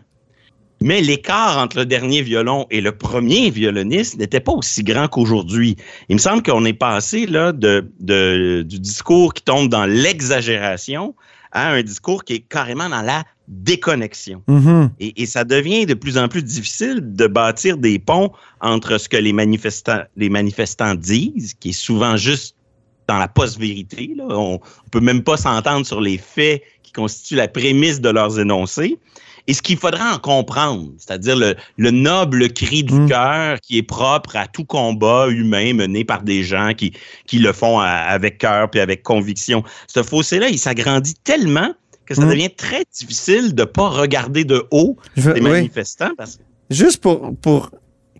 Mais 0.82 1.00
l'écart 1.00 1.58
entre 1.58 1.78
le 1.78 1.86
dernier 1.86 2.22
violon 2.22 2.66
et 2.70 2.80
le 2.80 2.92
premier 2.92 3.50
violoniste 3.50 4.18
n'était 4.18 4.40
pas 4.40 4.52
aussi 4.52 4.82
grand 4.82 5.08
qu'aujourd'hui. 5.08 5.76
Il 6.08 6.16
me 6.16 6.20
semble 6.20 6.42
qu'on 6.42 6.64
est 6.64 6.72
passé 6.72 7.26
là 7.26 7.52
de, 7.52 7.90
de- 8.00 8.64
du 8.66 8.78
discours 8.80 9.32
qui 9.34 9.42
tombe 9.42 9.68
dans 9.68 9.84
l'exagération 9.86 11.14
à 11.52 11.70
un 11.70 11.82
discours 11.82 12.24
qui 12.24 12.34
est 12.34 12.40
carrément 12.40 12.88
dans 12.88 13.02
la 13.02 13.24
déconnexion. 13.46 14.42
Mhm. 14.48 14.90
Et, 15.00 15.22
et 15.22 15.26
ça 15.26 15.44
devient 15.44 15.84
de 15.86 15.94
plus 15.94 16.16
en 16.16 16.28
plus 16.28 16.42
difficile 16.42 17.00
de 17.02 17.26
bâtir 17.26 17.76
des 17.76 17.98
ponts 17.98 18.32
entre 18.60 18.98
ce 18.98 19.08
que 19.08 19.16
les 19.18 19.32
manifestants, 19.32 20.02
les 20.16 20.30
manifestants 20.30 20.94
disent, 20.94 21.54
qui 21.60 21.70
est 21.70 21.72
souvent 21.72 22.16
juste 22.16 22.56
dans 23.08 23.18
la 23.18 23.28
post-vérité. 23.28 24.14
On 24.20 24.54
ne 24.54 24.90
peut 24.90 25.00
même 25.00 25.22
pas 25.22 25.36
s'entendre 25.36 25.84
sur 25.84 26.00
les 26.00 26.18
faits 26.18 26.62
qui 26.82 26.92
constituent 26.92 27.34
la 27.36 27.48
prémisse 27.48 28.00
de 28.00 28.08
leurs 28.08 28.38
énoncés. 28.38 28.98
Et 29.48 29.54
ce 29.54 29.62
qu'il 29.62 29.76
faudra 29.76 30.14
en 30.14 30.18
comprendre, 30.18 30.90
c'est-à-dire 30.98 31.36
le, 31.36 31.56
le 31.76 31.90
noble 31.90 32.52
cri 32.52 32.84
du 32.84 32.94
Mm. 32.94 33.08
cœur 33.08 33.60
qui 33.60 33.78
est 33.78 33.82
propre 33.82 34.36
à 34.36 34.46
tout 34.46 34.64
combat 34.64 35.26
humain 35.28 35.74
mené 35.74 36.04
par 36.04 36.22
des 36.22 36.44
gens 36.44 36.72
qui, 36.76 36.92
qui 37.26 37.38
le 37.40 37.52
font 37.52 37.80
à- 37.80 37.86
avec 37.88 38.38
cœur 38.38 38.70
puis 38.70 38.78
avec 38.80 39.02
conviction. 39.02 39.64
Ce 39.88 40.02
fossé-là, 40.02 40.48
il 40.48 40.58
s'agrandit 40.58 41.14
tellement 41.24 41.70
que 42.06 42.14
ça 42.14 42.24
Mm. 42.24 42.30
devient 42.30 42.50
très 42.50 42.84
difficile 42.96 43.54
de 43.54 43.64
pas 43.64 43.88
regarder 43.88 44.44
de 44.44 44.64
haut 44.70 44.96
veux- 45.16 45.34
les 45.34 45.40
oui. 45.40 45.50
manifestants 45.50 46.12
parce 46.16 46.36
que 46.36 46.42
Juste 46.70 47.02
pour, 47.02 47.36
pour, 47.36 47.70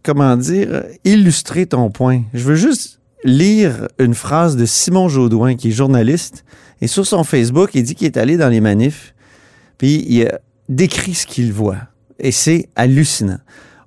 comment 0.02 0.37
dire, 0.37 0.83
illustrer 1.05 1.67
ton 1.67 1.91
point, 1.91 2.23
je 2.35 2.43
veux 2.45 2.57
juste 2.57 3.00
lire 3.25 3.87
une 4.00 4.14
phrase 4.14 4.57
de 4.57 4.67
Simon 4.67 5.09
Jaudoin, 5.09 5.55
qui 5.55 5.69
est 5.69 5.73
journaliste, 5.73 6.45
et 6.81 6.88
sur 6.88 7.07
son 7.07 7.23
Facebook, 7.25 7.71
il 7.75 7.85
dit 7.85 7.95
qu'il 7.95 8.09
est 8.09 8.17
allé 8.17 8.37
dans 8.37 8.49
les 8.49 8.61
manifs, 8.61 9.14
puis 9.79 10.05
il 10.09 10.26
a 10.26 10.41
décrit 10.69 11.14
ce 11.14 11.26
qu'il 11.26 11.52
voit. 11.52 11.78
Et 12.19 12.33
c'est 12.33 12.69
hallucinant. 12.76 13.38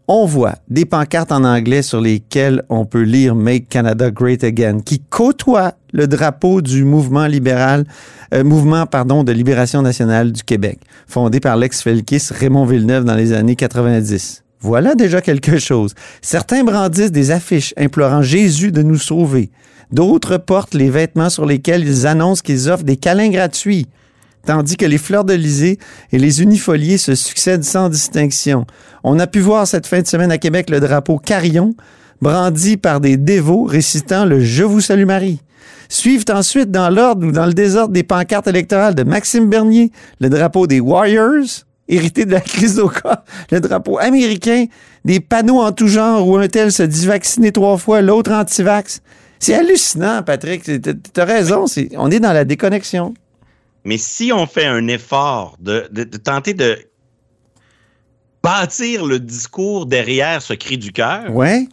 On 0.07 0.25
voit 0.27 0.55
des 0.69 0.85
pancartes 0.85 1.31
en 1.31 1.43
anglais 1.43 1.81
sur 1.81 1.99
lesquelles 1.99 2.61
on 2.69 2.85
peut 2.85 3.01
lire 3.01 3.33
Make 3.33 3.69
Canada 3.69 4.11
Great 4.11 4.43
Again, 4.43 4.81
qui 4.81 4.99
côtoient 4.99 5.73
le 5.93 6.07
drapeau 6.07 6.61
du 6.61 6.83
mouvement 6.83 7.25
libéral, 7.25 7.85
euh, 8.31 8.43
mouvement 8.43 8.85
pardon 8.85 9.23
de 9.23 9.31
libération 9.31 9.81
nationale 9.81 10.31
du 10.31 10.43
Québec, 10.43 10.79
fondé 11.07 11.39
par 11.39 11.57
l'ex-Felkis 11.57 12.27
Raymond 12.29 12.65
Villeneuve 12.65 13.03
dans 13.03 13.15
les 13.15 13.33
années 13.33 13.55
90. 13.55 14.43
Voilà 14.59 14.93
déjà 14.93 15.21
quelque 15.21 15.57
chose. 15.57 15.95
Certains 16.21 16.63
brandissent 16.63 17.11
des 17.11 17.31
affiches 17.31 17.73
implorant 17.75 18.21
Jésus 18.21 18.71
de 18.71 18.83
nous 18.83 18.99
sauver. 18.99 19.49
D'autres 19.91 20.37
portent 20.37 20.75
les 20.75 20.91
vêtements 20.91 21.31
sur 21.31 21.47
lesquels 21.47 21.83
ils 21.83 22.05
annoncent 22.05 22.41
qu'ils 22.43 22.69
offrent 22.69 22.83
des 22.83 22.97
câlins 22.97 23.29
gratuits 23.29 23.87
tandis 24.45 24.77
que 24.77 24.85
les 24.85 24.97
fleurs 24.97 25.25
d'Elysée 25.25 25.77
et 26.11 26.17
les 26.17 26.41
unifoliés 26.41 26.97
se 26.97 27.15
succèdent 27.15 27.63
sans 27.63 27.89
distinction. 27.89 28.65
On 29.03 29.19
a 29.19 29.27
pu 29.27 29.39
voir 29.39 29.67
cette 29.67 29.87
fin 29.87 30.01
de 30.01 30.07
semaine 30.07 30.31
à 30.31 30.37
Québec 30.37 30.69
le 30.69 30.79
drapeau 30.79 31.17
Carillon, 31.17 31.75
brandi 32.21 32.77
par 32.77 33.01
des 33.01 33.17
dévots 33.17 33.65
récitant 33.65 34.25
le 34.25 34.39
Je 34.39 34.63
vous 34.63 34.81
salue 34.81 35.05
Marie. 35.05 35.41
Suivent 35.89 36.25
ensuite 36.29 36.71
dans 36.71 36.89
l'ordre 36.89 37.27
ou 37.27 37.31
dans 37.31 37.45
le 37.45 37.53
désordre 37.53 37.93
des 37.93 38.03
pancartes 38.03 38.47
électorales 38.47 38.95
de 38.95 39.03
Maxime 39.03 39.49
Bernier, 39.49 39.91
le 40.19 40.29
drapeau 40.29 40.67
des 40.67 40.79
Warriors, 40.79 41.65
hérité 41.87 42.25
de 42.25 42.31
la 42.31 42.41
crise 42.41 42.75
d'Oka, 42.75 43.23
le 43.51 43.59
drapeau 43.59 43.99
américain, 43.99 44.65
des 45.03 45.19
panneaux 45.19 45.59
en 45.59 45.71
tout 45.71 45.87
genre 45.87 46.27
où 46.27 46.37
un 46.37 46.47
tel 46.47 46.71
se 46.71 46.83
dit 46.83 47.05
vacciné 47.05 47.51
trois 47.51 47.77
fois, 47.77 48.01
l'autre 48.01 48.31
anti-vax. 48.31 49.01
C'est 49.39 49.53
hallucinant, 49.53 50.23
Patrick. 50.23 50.63
T'as 51.13 51.25
raison, 51.25 51.65
on 51.97 52.09
est 52.09 52.19
dans 52.19 52.33
la 52.33 52.45
déconnexion. 52.45 53.13
Mais 53.85 53.97
si 53.97 54.31
on 54.33 54.45
fait 54.47 54.65
un 54.65 54.87
effort 54.87 55.55
de, 55.59 55.87
de- 55.91 56.03
de 56.03 56.17
tenter 56.17 56.53
de 56.53 56.77
bâtir 58.43 59.05
le 59.05 59.19
discours 59.19 59.85
derrière 59.85 60.41
ce 60.41 60.53
cri 60.53 60.77
du 60.77 60.91
cœur, 60.91 61.31
Ouais, 61.31 61.67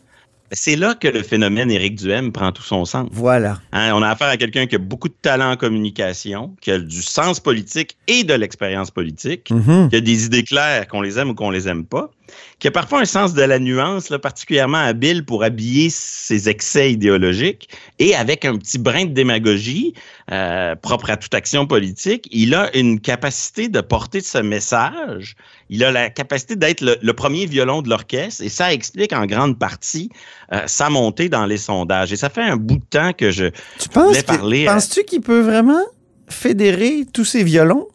c'est 0.52 0.76
là 0.76 0.94
que 0.94 1.08
le 1.08 1.22
phénomène 1.22 1.70
Éric 1.70 1.96
Duhem 1.96 2.32
prend 2.32 2.52
tout 2.52 2.62
son 2.62 2.84
sens. 2.84 3.08
voilà. 3.12 3.58
Hein, 3.72 3.92
on 3.94 4.02
a 4.02 4.08
affaire 4.10 4.28
à 4.28 4.36
quelqu'un 4.36 4.66
qui 4.66 4.74
a 4.76 4.78
beaucoup 4.78 5.08
de 5.08 5.14
talent 5.20 5.52
en 5.52 5.56
communication, 5.56 6.54
qui 6.60 6.70
a 6.70 6.78
du 6.78 7.02
sens 7.02 7.40
politique 7.40 7.96
et 8.06 8.24
de 8.24 8.34
l'expérience 8.34 8.90
politique, 8.90 9.50
Mhm. 9.50 9.88
qui 9.90 9.96
a 9.96 10.00
des 10.00 10.26
idées 10.26 10.42
claires, 10.44 10.88
qu'on 10.88 11.00
les 11.00 11.18
aime 11.18 11.30
ou 11.30 11.34
qu'on 11.34 11.50
les 11.50 11.68
aime 11.68 11.84
pas, 11.86 12.10
qui 12.58 12.68
a 12.68 12.70
parfois 12.70 13.00
un 13.00 13.04
sens 13.04 13.34
de 13.34 13.42
la 13.42 13.58
nuance 13.58 14.10
là, 14.10 14.18
particulièrement 14.18 14.78
habile 14.78 15.24
pour 15.24 15.44
habiller 15.44 15.88
ses 15.90 16.48
excès 16.48 16.92
idéologiques 16.92 17.68
et 17.98 18.14
avec 18.14 18.44
un 18.44 18.56
petit 18.56 18.78
brin 18.78 19.06
de 19.06 19.12
démagogie 19.12 19.94
euh, 20.30 20.74
propre 20.76 21.10
à 21.10 21.16
toute 21.16 21.34
action 21.34 21.66
politique, 21.66 22.28
il 22.30 22.54
a 22.54 22.74
une 22.76 23.00
capacité 23.00 23.68
de 23.68 23.80
porter 23.80 24.20
ce 24.20 24.38
message. 24.38 25.36
Il 25.68 25.84
a 25.84 25.90
la 25.90 26.10
capacité 26.10 26.56
d'être 26.56 26.80
le, 26.80 26.96
le 27.00 27.12
premier 27.12 27.46
violon 27.46 27.82
de 27.82 27.88
l'orchestre 27.88 28.42
et 28.42 28.48
ça 28.48 28.72
explique 28.72 29.12
en 29.12 29.26
grande 29.26 29.58
partie 29.58 30.10
euh, 30.52 30.62
sa 30.66 30.90
montée 30.90 31.28
dans 31.28 31.46
les 31.46 31.58
sondages. 31.58 32.12
Et 32.12 32.16
ça 32.16 32.28
fait 32.28 32.42
un 32.42 32.56
bout 32.56 32.76
de 32.76 32.84
temps 32.84 33.12
que 33.12 33.30
je, 33.30 33.46
Tu 33.78 33.88
penses 33.88 34.22
parler, 34.22 34.66
euh, 34.66 34.72
penses-tu 34.72 35.04
qu'il 35.04 35.20
peut 35.20 35.40
vraiment 35.40 35.82
fédérer 36.28 37.04
tous 37.12 37.24
ces 37.24 37.42
violons? 37.44 37.88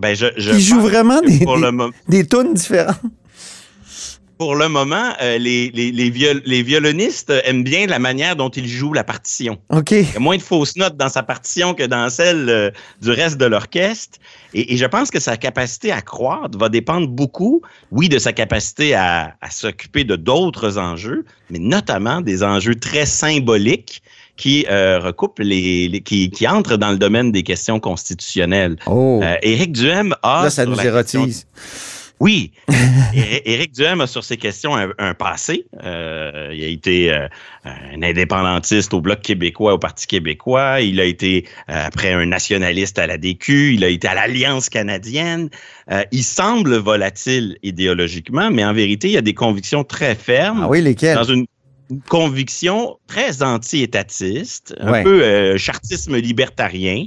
ben 0.00 0.14
je, 0.14 0.26
je 0.36 0.52
Il 0.52 0.60
joue 0.60 0.80
vraiment 0.80 1.20
des, 1.20 1.38
des, 1.38 1.44
le 1.44 1.90
des 2.08 2.26
tunes 2.26 2.54
différentes. 2.54 3.00
Pour 4.38 4.54
le 4.54 4.68
moment, 4.68 5.12
euh, 5.22 5.38
les, 5.38 5.70
les, 5.70 5.90
les, 5.92 6.10
viol- 6.10 6.42
les 6.44 6.62
violonistes 6.62 7.32
aiment 7.44 7.64
bien 7.64 7.86
la 7.86 7.98
manière 7.98 8.36
dont 8.36 8.50
ils 8.50 8.68
jouent 8.68 8.92
la 8.92 9.02
partition. 9.04 9.58
OK. 9.70 9.92
Il 9.92 10.12
y 10.12 10.16
a 10.16 10.20
moins 10.20 10.36
de 10.36 10.42
fausses 10.42 10.76
notes 10.76 10.96
dans 10.96 11.08
sa 11.08 11.22
partition 11.22 11.72
que 11.72 11.84
dans 11.84 12.10
celle 12.10 12.48
euh, 12.50 12.70
du 13.00 13.10
reste 13.10 13.38
de 13.38 13.46
l'orchestre. 13.46 14.18
Et, 14.52 14.74
et 14.74 14.76
je 14.76 14.84
pense 14.84 15.10
que 15.10 15.20
sa 15.20 15.38
capacité 15.38 15.90
à 15.90 16.02
croître 16.02 16.58
va 16.58 16.68
dépendre 16.68 17.08
beaucoup, 17.08 17.62
oui, 17.90 18.08
de 18.10 18.18
sa 18.18 18.32
capacité 18.34 18.94
à, 18.94 19.36
à 19.40 19.50
s'occuper 19.50 20.04
de 20.04 20.16
d'autres 20.16 20.76
enjeux, 20.76 21.24
mais 21.50 21.58
notamment 21.58 22.20
des 22.20 22.42
enjeux 22.42 22.74
très 22.74 23.06
symboliques 23.06 24.02
qui 24.36 24.66
euh, 24.68 24.98
recoupent 24.98 25.38
les, 25.38 25.88
les- 25.88 26.02
qui, 26.02 26.28
qui 26.28 26.46
entrent 26.46 26.76
dans 26.76 26.90
le 26.90 26.98
domaine 26.98 27.32
des 27.32 27.42
questions 27.42 27.80
constitutionnelles. 27.80 28.76
Oh. 28.86 29.22
Éric 29.40 29.72
Duhem 29.72 30.14
a 30.22 30.44
Là, 30.44 30.50
ça 30.50 30.66
nous 30.66 30.76
question- 30.76 31.20
érotise. 31.20 31.46
Oui. 32.20 32.52
Éri- 33.14 33.42
Éric 33.44 33.72
Duhem 33.72 34.00
a 34.00 34.06
sur 34.06 34.24
ces 34.24 34.36
questions 34.36 34.76
un, 34.76 34.90
un 34.98 35.14
passé. 35.14 35.66
Euh, 35.84 36.50
il 36.54 36.64
a 36.64 36.68
été 36.68 37.12
euh, 37.12 37.28
un 37.64 38.02
indépendantiste 38.02 38.92
au 38.94 39.00
Bloc 39.00 39.20
québécois, 39.22 39.74
au 39.74 39.78
Parti 39.78 40.06
québécois. 40.06 40.80
Il 40.80 41.00
a 41.00 41.04
été, 41.04 41.44
euh, 41.70 41.86
après, 41.86 42.12
un 42.12 42.26
nationaliste 42.26 42.98
à 42.98 43.06
la 43.06 43.18
DQ. 43.18 43.74
Il 43.74 43.84
a 43.84 43.88
été 43.88 44.08
à 44.08 44.14
l'Alliance 44.14 44.68
canadienne. 44.68 45.48
Il 46.10 46.24
semble 46.24 46.76
volatile 46.76 47.58
idéologiquement, 47.62 48.50
mais 48.50 48.64
en 48.64 48.72
vérité, 48.72 49.10
il 49.10 49.16
a 49.16 49.22
des 49.22 49.34
convictions 49.34 49.84
très 49.84 50.14
fermes 50.14 50.60
Ah 50.64 50.68
oui, 50.68 50.82
lesquels? 50.82 51.14
dans 51.16 51.24
une 51.24 51.46
une 51.88 52.00
conviction 52.00 52.98
très 53.06 53.44
anti-étatiste, 53.44 54.74
un 54.80 54.90
Ouais. 54.90 55.02
peu 55.04 55.56
chartisme 55.56 56.16
libertarien, 56.16 57.04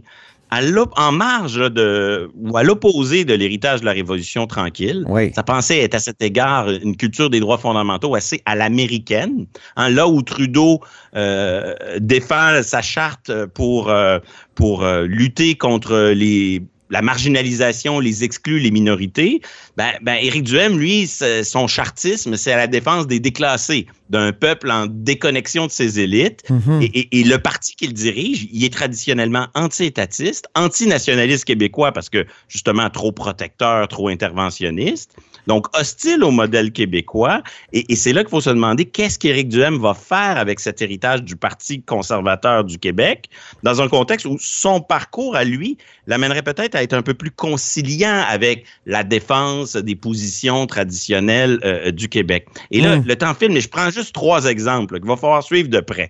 à 0.50 0.62
en 0.98 1.12
marge 1.12 1.60
là, 1.60 1.70
de 1.70 2.29
ou 2.36 2.58
à 2.58 2.63
l'opposé 2.63 3.25
de 3.25 3.34
l'héritage 3.34 3.82
de 3.82 3.86
la 3.86 3.91
Révolution 3.91 4.48
tranquille. 4.48 5.06
Oui. 5.08 5.32
Sa 5.36 5.44
pensée 5.44 5.75
est 5.75 5.94
à 5.94 6.00
cet 6.00 6.22
égard 6.22 6.70
une 6.70 6.96
culture 6.96 7.29
des 7.29 7.39
droits 7.39 7.58
fondamentaux 7.58 8.15
assez 8.15 8.41
à 8.46 8.56
l'américaine. 8.56 9.46
Hein, 9.75 9.89
là 9.89 10.08
où 10.08 10.22
Trudeau 10.22 10.82
euh, 11.15 11.75
défend 12.00 12.62
sa 12.63 12.82
charte 12.82 13.32
pour, 13.53 13.89
euh, 13.89 14.20
pour 14.56 14.84
euh, 14.84 15.06
lutter 15.06 15.56
contre 15.56 16.12
les 16.15 16.63
la 16.89 17.01
marginalisation, 17.01 18.00
les 18.00 18.24
exclus, 18.24 18.60
les 18.60 18.72
minorités, 18.72 19.41
ben, 19.77 19.91
ben 20.01 20.15
Éric 20.15 20.43
Duhem, 20.43 20.77
lui, 20.79 21.08
son 21.08 21.67
chartisme, 21.67 22.36
c'est 22.36 22.51
à 22.51 22.58
la 22.58 22.67
défense 22.67 23.08
des 23.08 23.19
déclassés, 23.19 23.86
d'un 24.10 24.31
peuple 24.31 24.72
en 24.72 24.88
déconnexion 24.89 25.67
de 25.67 25.72
ses 25.72 26.00
élites. 26.00 26.43
Mhm. 26.50 26.81
Et, 26.81 26.86
et- 27.00 27.19
et 27.19 27.24
le 27.24 27.38
parti 27.38 27.75
qu'il 27.75 27.93
dirige, 27.93 28.48
il 28.51 28.63
est 28.63 28.74
traditionnellement 28.74 29.48
anti-étatiste, 29.55 30.48
anti-nationaliste 30.55 31.46
québécois 31.46 31.91
parce 31.91 32.10
que 32.10 32.25
justement 32.48 32.89
trop 32.89 33.12
protecteur, 33.12 33.88
trop 33.88 34.08
interventionniste, 34.08 35.15
donc 35.48 35.67
hostile 35.77 36.24
au 36.24 36.31
modèle 36.31 36.72
québécois. 36.72 37.41
Et, 37.74 37.91
et 37.91 37.96
c'est 37.96 38.13
là 38.13 38.22
qu'il 38.24 38.29
faut 38.31 38.41
se 38.41 38.50
demander 38.50 38.86
qu'est-ce 38.86 39.19
qu'Éric 39.19 39.50
Duhem 39.50 39.77
va 39.79 39.93
faire 39.93 40.38
avec 40.38 40.60
cet 40.60 40.81
héritage 40.81 41.24
du 41.24 41.36
Parti 41.36 41.81
conservateur 41.84 42.63
du 42.63 42.77
Québec 42.79 43.29
dans 43.63 43.81
un 43.81 43.88
contexte 43.88 44.25
où 44.25 44.38
son 44.39 44.81
parcours 44.81 45.36
à 45.36 45.43
lui 45.43 45.77
l'amènerait 46.08 46.41
peut-être 46.43 46.75
à 46.75 46.78
être 46.83 46.93
un 46.93 47.01
peu 47.01 47.13
plus 47.13 47.31
conciliant 47.31 48.24
avec 48.27 48.65
la 48.86 49.03
défense 49.03 49.75
des 49.75 49.95
positions 49.95 50.65
traditionnelles 50.67 51.59
euh, 51.63 51.91
du 51.91 52.09
Québec. 52.09 52.48
Et 52.71 52.81
là, 52.81 52.98
Mm. 52.98 53.03
le 53.05 53.15
temps 53.15 53.33
file, 53.33 53.51
mais 53.51 53.62
je 53.62 53.69
prends 53.69 53.89
juste 53.89 54.13
trois 54.13 54.45
exemples 54.45 55.00
qu'il 55.00 55.07
va 55.07 55.15
falloir 55.15 55.43
suivre 55.43 55.69
de 55.69 55.79
près. 55.79 56.09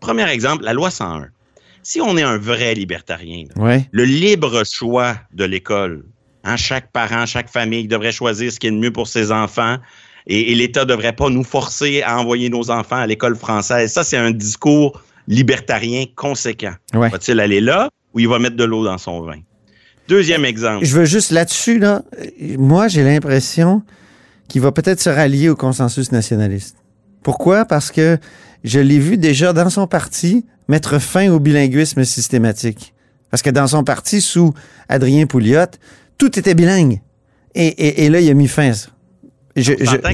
Premier 0.00 0.28
exemple, 0.30 0.64
la 0.64 0.72
loi 0.72 0.90
101. 0.90 1.28
Si 1.82 2.00
on 2.00 2.16
est 2.16 2.22
un 2.22 2.38
vrai 2.38 2.74
libertarien, 2.74 3.44
là, 3.56 3.62
Ouais. 3.62 3.88
le 3.92 4.04
libre 4.04 4.62
choix 4.64 5.16
de 5.32 5.44
l'école, 5.44 6.04
hein, 6.44 6.56
chaque 6.56 6.92
parent, 6.92 7.24
chaque 7.26 7.48
famille 7.48 7.88
devrait 7.88 8.12
choisir 8.12 8.52
ce 8.52 8.60
qui 8.60 8.66
est 8.66 8.70
le 8.70 8.76
mieux 8.76 8.92
pour 8.92 9.06
ses 9.08 9.32
enfants 9.32 9.76
et, 10.26 10.52
et 10.52 10.54
l'État 10.54 10.80
ne 10.80 10.86
devrait 10.90 11.14
pas 11.14 11.30
nous 11.30 11.44
forcer 11.44 12.02
à 12.02 12.18
envoyer 12.18 12.50
nos 12.50 12.70
enfants 12.70 12.96
à 12.96 13.06
l'école 13.06 13.36
française. 13.36 13.92
Ça, 13.92 14.04
c'est 14.04 14.16
un 14.18 14.30
discours 14.32 15.02
libertarien 15.26 16.04
conséquent. 16.16 16.74
Ouais. 16.94 17.08
Va-t-il 17.10 17.38
aller 17.40 17.60
là 17.60 17.90
ou 18.14 18.20
il 18.20 18.28
va 18.28 18.38
mettre 18.38 18.56
de 18.56 18.64
l'eau 18.64 18.84
dans 18.84 18.98
son 18.98 19.22
vin? 19.22 19.38
Deuxième 20.08 20.44
exemple. 20.44 20.84
Je 20.84 20.94
veux 20.96 21.04
juste 21.04 21.30
là-dessus, 21.30 21.78
là, 21.78 22.02
moi, 22.58 22.88
j'ai 22.88 23.04
l'impression 23.04 23.82
qu'il 24.48 24.62
va 24.62 24.72
peut-être 24.72 25.00
se 25.00 25.10
rallier 25.10 25.48
au 25.50 25.56
consensus 25.56 26.10
nationaliste. 26.12 26.76
Pourquoi? 27.22 27.66
Parce 27.66 27.90
que 27.90 28.18
je 28.64 28.80
l'ai 28.80 28.98
vu 28.98 29.18
déjà 29.18 29.52
dans 29.52 29.68
son 29.68 29.86
parti 29.86 30.46
mettre 30.68 30.98
fin 30.98 31.30
au 31.30 31.38
bilinguisme 31.38 32.04
systématique. 32.04 32.94
Parce 33.30 33.42
que 33.42 33.50
dans 33.50 33.66
son 33.66 33.84
parti, 33.84 34.20
sous 34.22 34.54
Adrien 34.88 35.26
Pouliot, 35.26 35.66
tout 36.16 36.38
était 36.38 36.54
bilingue. 36.54 37.00
Et, 37.54 37.66
et- 37.66 38.04
et 38.04 38.08
là, 38.08 38.20
il 38.20 38.30
a 38.30 38.34
mis 38.34 38.48
fin 38.48 38.70
à 38.70 38.74
ça. 38.74 38.88
Je, 39.56 39.72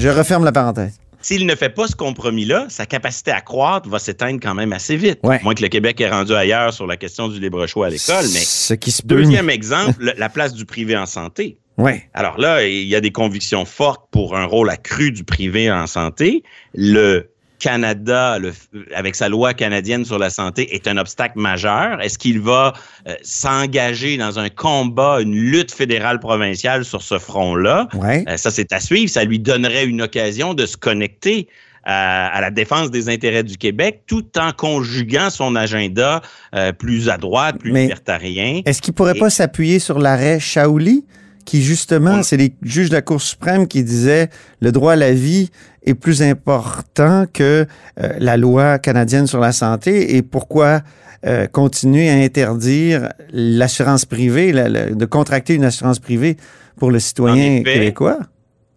referme 0.09 0.43
la 0.43 0.51
parenthèse. 0.51 0.93
S'il 1.25 1.47
ne 1.47 1.55
fait 1.55 1.69
pas 1.69 1.87
ce 1.87 1.95
compromis-là, 1.95 2.67
sa 2.69 2.85
capacité 2.85 3.31
à 3.31 3.41
croître 3.41 3.89
va 3.89 3.97
s'éteindre 3.97 4.39
quand 4.39 4.53
même 4.53 4.71
assez 4.73 4.95
vite. 4.95 5.17
Ouais. 5.23 5.39
Moins 5.41 5.55
que 5.55 5.63
le 5.63 5.69
Québec 5.69 5.99
est 5.99 6.07
rendu 6.11 6.35
ailleurs 6.35 6.71
sur 6.71 6.85
la 6.85 6.97
question 6.97 7.29
du 7.29 7.39
libre 7.39 7.65
choix 7.65 7.87
à 7.87 7.89
l'école. 7.89 8.25
Mais 8.31 8.41
Ce 8.43 8.75
qui 8.75 8.91
se 8.91 9.01
peut. 9.01 9.15
deuxième 9.15 9.49
exemple, 9.49 9.95
le- 9.97 10.13
la 10.17 10.29
place 10.29 10.53
du 10.53 10.65
privé 10.65 10.95
en 10.95 11.07
santé. 11.07 11.57
Ouais. 11.79 12.07
Alors 12.13 12.37
là, 12.39 12.63
il 12.67 12.83
y 12.85 12.93
a 12.95 13.01
des 13.01 13.11
convictions 13.11 13.65
fortes 13.65 14.05
pour 14.11 14.37
un 14.37 14.45
rôle 14.45 14.69
accru 14.69 15.11
du 15.11 15.23
privé 15.23 15.71
en 15.71 15.87
santé. 15.87 16.43
Le 16.75 17.31
Canada, 17.69 18.37
le- 18.39 18.53
avec 18.95 19.15
sa 19.15 19.27
loi 19.27 19.53
canadienne 19.55 20.05
sur 20.05 20.19
la 20.19 20.29
santé, 20.29 20.75
est 20.75 20.87
un 20.87 20.97
obstacle 20.97 21.39
majeur. 21.39 21.99
Est-ce 22.01 22.17
qu'il 22.19 22.39
va 22.39 22.73
euh, 23.07 23.15
s'engager 23.23 24.17
dans 24.17 24.37
un 24.37 24.49
combat, 24.49 25.19
une 25.21 25.33
lutte 25.35 25.71
fédérale 25.73 26.19
provinciale 26.19 26.85
sur 26.85 27.01
ce 27.01 27.17
front-là? 27.17 27.87
Ouais. 27.95 28.23
Euh, 28.27 28.37
ça, 28.37 28.51
c'est 28.51 28.71
à 28.71 28.79
suivre. 28.79 29.09
Ça 29.09 29.23
lui 29.23 29.39
donnerait 29.39 29.85
une 29.85 30.01
occasion 30.03 30.53
de 30.53 30.65
se 30.67 30.77
connecter 30.77 31.47
à, 31.83 32.27
à 32.27 32.41
la 32.41 32.51
défense 32.51 32.91
des 32.91 33.09
intérêts 33.09 33.43
du 33.43 33.57
Québec 33.57 34.01
tout 34.07 34.25
en 34.37 34.51
conjuguant 34.51 35.29
son 35.29 35.55
agenda 35.55 36.21
euh, 36.53 36.71
plus 36.71 37.09
à 37.09 37.17
droite, 37.17 37.57
plus 37.59 37.71
Mais- 37.71 37.83
libertarien. 37.83 38.61
Est-ce 38.65 38.81
qu'il 38.81 38.93
pourrait 38.93 39.15
Et- 39.17 39.19
pas 39.19 39.29
s'appuyer 39.29 39.79
sur 39.79 39.97
l'arrêt 39.99 40.39
Shaoli, 40.39 41.03
qui 41.45 41.61
justement, 41.61 42.23
c'est 42.23 42.37
les 42.37 42.53
juges 42.63 42.89
de 42.89 42.95
la 42.95 43.01
Cour 43.01 43.21
suprême 43.21 43.67
qui 43.67 43.83
disaient 43.83 44.29
le 44.61 44.71
droit 44.71 44.93
à 44.93 44.95
la 44.95 45.13
vie 45.13 45.49
est 45.85 45.93
plus 45.93 46.21
important 46.23 47.25
que 47.31 47.65
euh, 48.01 48.13
la 48.19 48.35
loi 48.37 48.79
canadienne 48.79 49.27
sur 49.27 49.39
la 49.39 49.51
santé 49.51 50.15
et 50.15 50.21
pourquoi 50.23 50.81
euh, 51.25 51.47
continuer 51.47 52.09
à 52.09 52.13
interdire 52.15 53.09
l'assurance 53.31 54.05
privée, 54.05 54.51
la- 54.51 54.69
la- 54.69 54.89
de 54.89 55.05
contracter 55.05 55.53
une 55.53 55.63
assurance 55.63 55.99
privée 55.99 56.37
pour 56.77 56.91
le 56.91 56.99
citoyen 56.99 57.63
québécois? 57.63 58.19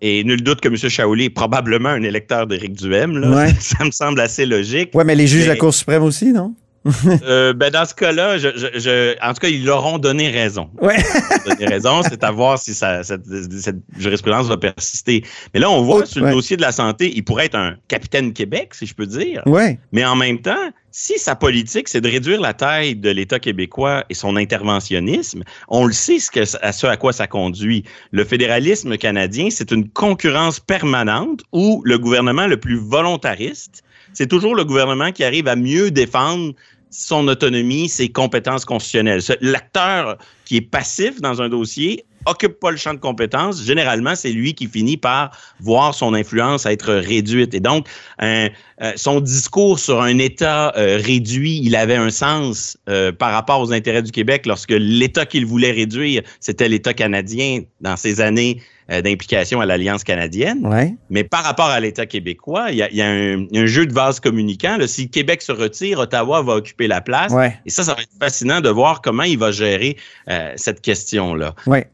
Et 0.01 0.23
nul 0.23 0.43
doute 0.43 0.61
que 0.61 0.69
M. 0.69 0.77
Shaoli 0.77 1.25
est 1.25 1.31
probablement 1.31 1.89
un 1.89 2.03
électeur 2.03 2.47
d'Éric 2.47 2.75
Duhem. 2.75 3.19
Là. 3.19 3.31
Ouais. 3.35 3.53
Ça 3.61 3.85
me 3.85 3.91
semble 3.91 4.21
assez 4.21 4.47
logique. 4.47 4.95
Ouais, 4.95 5.05
mais 5.05 5.15
les 5.17 5.27
juges 5.27 5.45
de 5.45 5.49
la 5.49 5.57
Cour 5.57 5.75
suprême 5.75 6.03
aussi, 6.05 6.33
non? 6.33 6.55
Euh, 7.25 7.53
ben 7.53 7.71
dans 7.71 7.85
ce 7.85 7.95
cas-là, 7.95 8.39
je, 8.39 8.49
je- 8.57 8.79
je- 8.79 9.15
en 9.23 9.33
tout 9.35 9.41
cas, 9.41 9.49
ils 9.49 9.65
leur 9.65 9.85
ont 9.87 9.99
donné 9.99 10.31
raison. 10.31 10.71
Ouais. 10.81 10.97
Ils 10.99 11.05
leur 11.13 11.41
ont 11.47 11.51
donné 11.59 11.67
raison, 11.67 12.03
c'est 12.03 12.23
à 12.25 12.31
voir 12.31 12.59
si 12.59 12.75
ça, 12.75 13.03
cette, 13.03 13.25
cette 13.61 13.77
jurisprudence 13.99 14.47
va 14.47 14.57
persister. 14.57 15.25
Mais 15.55 15.61
là, 15.61 15.71
on 15.71 15.83
voit 15.83 16.07
sur 16.07 16.25
le 16.25 16.31
dossier 16.33 16.57
de 16.57 16.63
la 16.63 16.73
santé, 16.73 17.13
il 17.15 17.23
pourrait 17.25 17.47
être 17.47 17.55
un 17.57 17.77
capitaine 17.89 18.33
Québec, 18.33 18.75
si 18.75 18.87
je 18.87 18.95
peux 18.95 19.07
dire. 19.07 19.43
Ouais. 19.47 19.79
Mais 19.93 20.05
en 20.05 20.17
même 20.17 20.41
temps, 20.41 20.71
si 20.91 21.19
sa 21.19 21.37
politique, 21.37 21.89
c'est 21.89 22.01
de 22.01 22.09
réduire 22.09 22.41
la 22.41 22.55
taille 22.55 22.97
de 22.97 23.11
l'État 23.11 23.39
québécois 23.39 24.05
et 24.11 24.15
son 24.15 24.37
interventionnisme, 24.37 25.43
on 25.69 25.85
le 25.87 25.93
sait 25.93 26.19
ce, 26.19 26.31
que, 26.31 26.41
à 26.65 26.73
ce 26.73 26.87
à 26.87 26.97
quoi 26.97 27.13
ça 27.13 27.27
conduit. 27.27 27.85
Le 28.11 28.25
fédéralisme 28.25 28.97
canadien, 28.97 29.49
c'est 29.51 29.71
une 29.71 29.89
concurrence 29.89 30.61
permanente 30.61 31.43
où 31.53 31.83
le 31.85 31.99
gouvernement 31.99 32.47
le 32.47 32.57
plus 32.59 32.77
volontariste, 32.79 33.83
c'est 34.15 34.27
toujours 34.27 34.55
le 34.55 34.65
gouvernement 34.65 35.13
qui 35.13 35.23
arrive 35.25 35.47
à 35.49 35.57
mieux 35.57 35.91
défendre 35.91 36.55
son 36.91 37.29
autonomie, 37.29 37.89
ses 37.89 38.09
compétences 38.09 38.65
constitutionnelles. 38.65 39.21
L'acteur 39.41 40.19
qui 40.45 40.57
est 40.57 40.63
passif 40.63 41.21
dans 41.21 41.43
un 41.43 41.49
dossier 41.49 42.05
occupe 42.27 42.59
pas 42.61 42.71
le 42.71 42.77
champ 42.77 42.95
de 42.95 42.99
compétences. 42.99 43.63
Généralement, 43.65 44.15
c'est 44.15 44.31
lui 44.33 44.55
qui 44.55 44.67
finit 44.67 44.97
par 44.97 45.31
voir 45.61 45.95
son 45.95 46.15
influence 46.15 46.67
être 46.67 46.93
réduite. 46.95 47.55
Et 47.55 47.61
donc, 47.61 47.87
un- 48.19 48.49
euh, 48.83 48.93
son 48.97 49.21
discours 49.21 49.79
sur 49.79 50.01
un 50.03 50.19
État 50.19 50.73
euh, 50.77 51.01
réduit, 51.03 51.61
il 51.63 51.75
avait 51.77 51.97
un 51.97 52.11
sens 52.11 52.77
euh, 52.89 53.13
par 53.13 53.33
rapport 53.33 53.61
aux 53.61 53.73
intérêts 53.73 54.03
du 54.03 54.13
Québec 54.13 54.47
lorsque 54.47 54.71
l'État 54.79 55.27
qu'il 55.27 55.47
voulait 55.47 55.73
réduire, 55.73 56.23
c'était 56.41 56.69
l'État 56.69 56.95
canadien 56.95 57.63
dans 57.81 57.97
ses 57.97 58.21
années 58.21 58.63
euh, 58.91 59.03
d'implication 59.03 59.61
à 59.61 59.67
l'Alliance 59.67 60.03
canadienne. 60.05 60.67
Ouais. 60.67 60.95
Mais 61.11 61.23
par 61.25 61.45
rapport 61.45 61.67
à 61.67 61.79
l'État 61.81 62.07
québécois, 62.07 62.69
il 62.71 62.77
y 62.79 62.83
a, 62.83 62.91
il 62.91 62.97
y 62.97 63.03
a 63.03 63.09
un, 63.09 63.45
un 63.55 63.67
jeu 63.67 63.85
de 63.85 63.93
vase 63.93 64.19
communicant. 64.21 64.77
là. 64.79 64.87
Si 64.87 65.11
Québec 65.11 65.43
se 65.43 65.53
retire, 65.53 65.99
Ottawa 65.99 66.41
va 66.43 66.55
occuper 66.55 66.87
la 66.87 67.01
place. 67.03 67.33
Ouais. 67.33 67.55
Et 67.67 67.71
ça, 67.71 67.83
ça 67.83 67.95
va 67.95 68.01
être 68.03 68.09
fascinant 68.19 68.61
de 68.63 68.71
voir 68.71 69.03
comment 69.03 69.25
il 69.25 69.39
va 69.39 69.51
gérer 69.51 69.97
euh, 70.31 70.53
cette 70.57 70.81
question-là. 70.81 71.55
Ouais. 71.67 71.89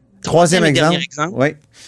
Troisième 0.63 1.03
exemple. 1.03 1.33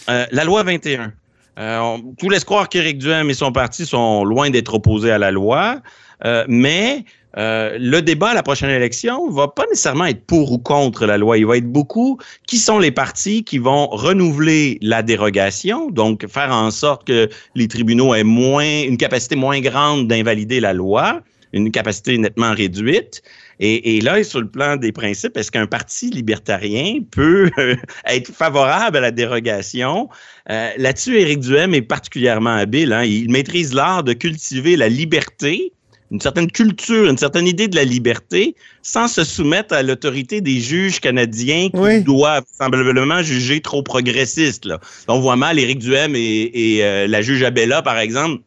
Euh, 0.09 0.25
la 0.31 0.43
loi 0.43 0.63
21. 0.63 1.13
Euh, 1.59 1.79
on- 1.79 2.13
tout 2.19 2.29
laisse 2.29 2.43
croire 2.43 2.69
qu'Éric 2.69 2.99
Duhem 2.99 3.29
et 3.29 3.33
son 3.33 3.51
parti 3.51 3.85
sont 3.85 4.23
loin 4.23 4.49
d'être 4.49 4.73
opposés 4.75 5.11
à 5.11 5.17
la 5.17 5.31
loi, 5.31 5.81
euh, 6.23 6.45
mais 6.47 7.03
euh, 7.37 7.77
le 7.79 8.01
débat 8.01 8.29
à 8.29 8.33
la 8.35 8.43
prochaine 8.43 8.69
élection 8.69 9.29
va 9.29 9.47
pas 9.47 9.63
nécessairement 9.69 10.05
être 10.05 10.23
pour 10.25 10.51
ou 10.51 10.59
contre 10.59 11.05
la 11.07 11.17
loi. 11.17 11.37
Il 11.37 11.45
va 11.47 11.57
être 11.57 11.71
beaucoup 11.71 12.19
qui 12.47 12.57
sont 12.57 12.77
les 12.79 12.91
partis 12.91 13.43
qui 13.43 13.57
vont 13.57 13.87
renouveler 13.87 14.77
la 14.81 15.01
dérogation, 15.03 15.89
donc 15.89 16.27
faire 16.27 16.51
en 16.51 16.69
sorte 16.71 17.05
que 17.07 17.27
les 17.55 17.67
tribunaux 17.67 18.13
aient 18.13 18.23
moins 18.23 18.83
une 18.83 18.97
capacité 18.97 19.35
moins 19.35 19.59
grande 19.59 20.07
d'invalider 20.07 20.59
la 20.59 20.73
loi, 20.73 21.21
une 21.53 21.71
capacité 21.71 22.17
nettement 22.17 22.53
réduite. 22.53 23.21
Et, 23.59 23.97
et 23.97 24.01
là, 24.01 24.23
sur 24.23 24.39
le 24.41 24.47
plan 24.47 24.75
des 24.77 24.91
principes, 24.91 25.35
est-ce 25.37 25.49
qu'un 25.51 25.65
parti 25.65 26.09
libertarien 26.11 26.99
peut 27.09 27.49
euh, 27.57 27.75
être 28.05 28.31
favorable 28.31 28.97
à 28.97 29.01
la 29.01 29.11
dérogation? 29.11 30.09
Euh, 30.49 30.69
Là-dessus, 30.77 31.17
Éric 31.19 31.39
Duhem 31.39 31.73
est 31.73 31.81
particulièrement 31.81 32.55
habile. 32.55 32.93
hein. 32.93 33.03
Il 33.03 33.31
maîtrise 33.31 33.73
l'art 33.73 34.03
de 34.03 34.13
cultiver 34.13 34.75
la 34.75 34.89
liberté, 34.89 35.71
une 36.11 36.21
certaine 36.21 36.49
culture, 36.51 37.09
une 37.09 37.17
certaine 37.17 37.47
idée 37.47 37.67
de 37.67 37.75
la 37.75 37.83
liberté, 37.83 38.55
sans 38.81 39.07
se 39.07 39.23
soumettre 39.23 39.73
à 39.73 39.83
l'autorité 39.83 40.39
des 40.39 40.59
juges 40.59 40.99
canadiens 41.01 41.69
qui 41.69 41.77
Oui. 41.79 42.01
doivent 42.01 42.45
semblablement 42.57 43.21
juger 43.23 43.59
trop 43.59 43.81
progressistes. 43.83 44.65
Là. 44.65 44.79
On 45.07 45.19
voit 45.19 45.35
mal 45.35 45.59
Éric 45.59 45.79
Duhem 45.79 46.15
et, 46.15 46.51
et, 46.53 46.83
euh, 46.85 47.07
la 47.07 47.21
juge 47.21 47.43
Abella, 47.43 47.81
par 47.81 47.97
exemple, 47.97 48.41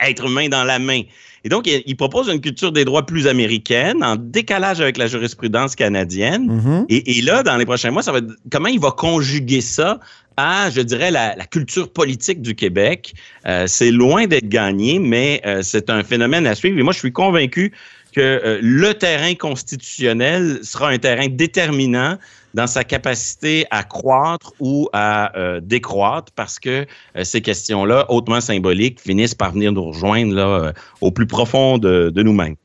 être 0.00 0.28
main 0.28 0.48
dans 0.48 0.64
la 0.64 0.78
main. 0.78 1.02
Et 1.48 1.50
donc, 1.50 1.66
il, 1.66 1.82
il 1.86 1.96
propose 1.96 2.28
une 2.28 2.42
culture 2.42 2.72
des 2.72 2.84
droits 2.84 3.06
plus 3.06 3.26
américaine, 3.26 4.04
en 4.04 4.16
décalage 4.16 4.82
avec 4.82 4.98
la 4.98 5.06
jurisprudence 5.06 5.74
canadienne. 5.74 6.44
Mhm. 6.46 6.84
Et, 6.90 7.16
et 7.16 7.22
là, 7.22 7.42
dans 7.42 7.56
les 7.56 7.64
prochains 7.64 7.90
mois, 7.90 8.02
ça 8.02 8.12
va 8.12 8.18
être 8.18 8.34
comment 8.52 8.68
il 8.68 8.78
va 8.78 8.90
conjuguer 8.90 9.62
ça 9.62 9.98
à, 10.36 10.68
je 10.68 10.82
dirais, 10.82 11.10
la, 11.10 11.34
la 11.36 11.46
culture 11.46 11.90
politique 11.90 12.42
du 12.42 12.54
Québec? 12.54 13.14
Euh, 13.46 13.66
c'est 13.66 13.90
loin 13.90 14.26
d'être 14.26 14.50
gagné, 14.50 14.98
mais 14.98 15.40
euh, 15.46 15.62
c'est 15.62 15.88
un 15.88 16.02
phénomène 16.04 16.46
à 16.46 16.54
suivre. 16.54 16.78
Et 16.78 16.82
moi, 16.82 16.92
je 16.92 16.98
suis 16.98 17.12
convaincu 17.12 17.72
que 18.12 18.20
euh, 18.20 18.58
le 18.60 18.92
terrain 18.92 19.34
constitutionnel 19.34 20.58
sera 20.62 20.90
un 20.90 20.98
terrain 20.98 21.28
déterminant 21.30 22.18
dans 22.54 22.66
sa 22.66 22.84
capacité 22.84 23.66
à 23.70 23.82
croître 23.82 24.52
ou 24.58 24.88
à 24.92 25.36
euh, 25.38 25.60
décroître 25.62 26.32
parce 26.34 26.58
que 26.58 26.86
euh, 27.16 27.24
ces 27.24 27.40
questions-là, 27.40 28.06
hautement 28.10 28.40
symboliques, 28.40 29.00
finissent 29.00 29.34
par 29.34 29.52
venir 29.52 29.72
nous 29.72 29.84
rejoindre 29.84 30.34
là, 30.34 30.46
euh, 30.46 30.72
au 31.00 31.10
plus 31.10 31.26
profond 31.26 31.78
de, 31.78 32.10
de 32.10 32.22
nous-mêmes. 32.22 32.56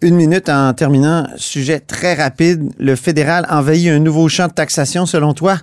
Une 0.00 0.16
minute 0.16 0.48
en 0.48 0.72
terminant. 0.74 1.26
Sujet 1.36 1.80
très 1.80 2.14
rapide. 2.14 2.72
Le 2.78 2.94
fédéral 2.96 3.46
envahit 3.48 3.88
un 3.88 3.98
nouveau 4.00 4.28
champ 4.28 4.48
de 4.48 4.52
taxation 4.52 5.06
selon 5.06 5.34
toi? 5.34 5.58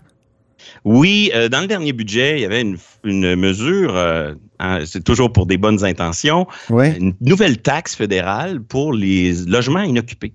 Oui, 0.84 1.32
euh, 1.36 1.48
dans 1.48 1.62
le 1.62 1.68
dernier 1.68 1.94
budget, 1.94 2.38
il 2.38 2.42
y 2.42 2.46
avait 2.46 2.62
une, 2.62 2.78
une 3.04 3.36
mesure, 3.36 3.96
euh, 3.96 4.34
hein, 4.60 4.80
c'est 4.86 5.04
toujours 5.04 5.32
pour 5.32 5.46
des 5.46 5.58
bonnes 5.58 5.84
intentions, 5.84 6.48
Oui. 6.70 6.88
une 7.00 7.14
nouvelle 7.22 7.62
taxe 7.62 7.96
fédérale 7.96 8.62
pour 8.62 8.94
les 8.94 9.34
logements 9.46 9.82
inoccupés. 9.84 10.34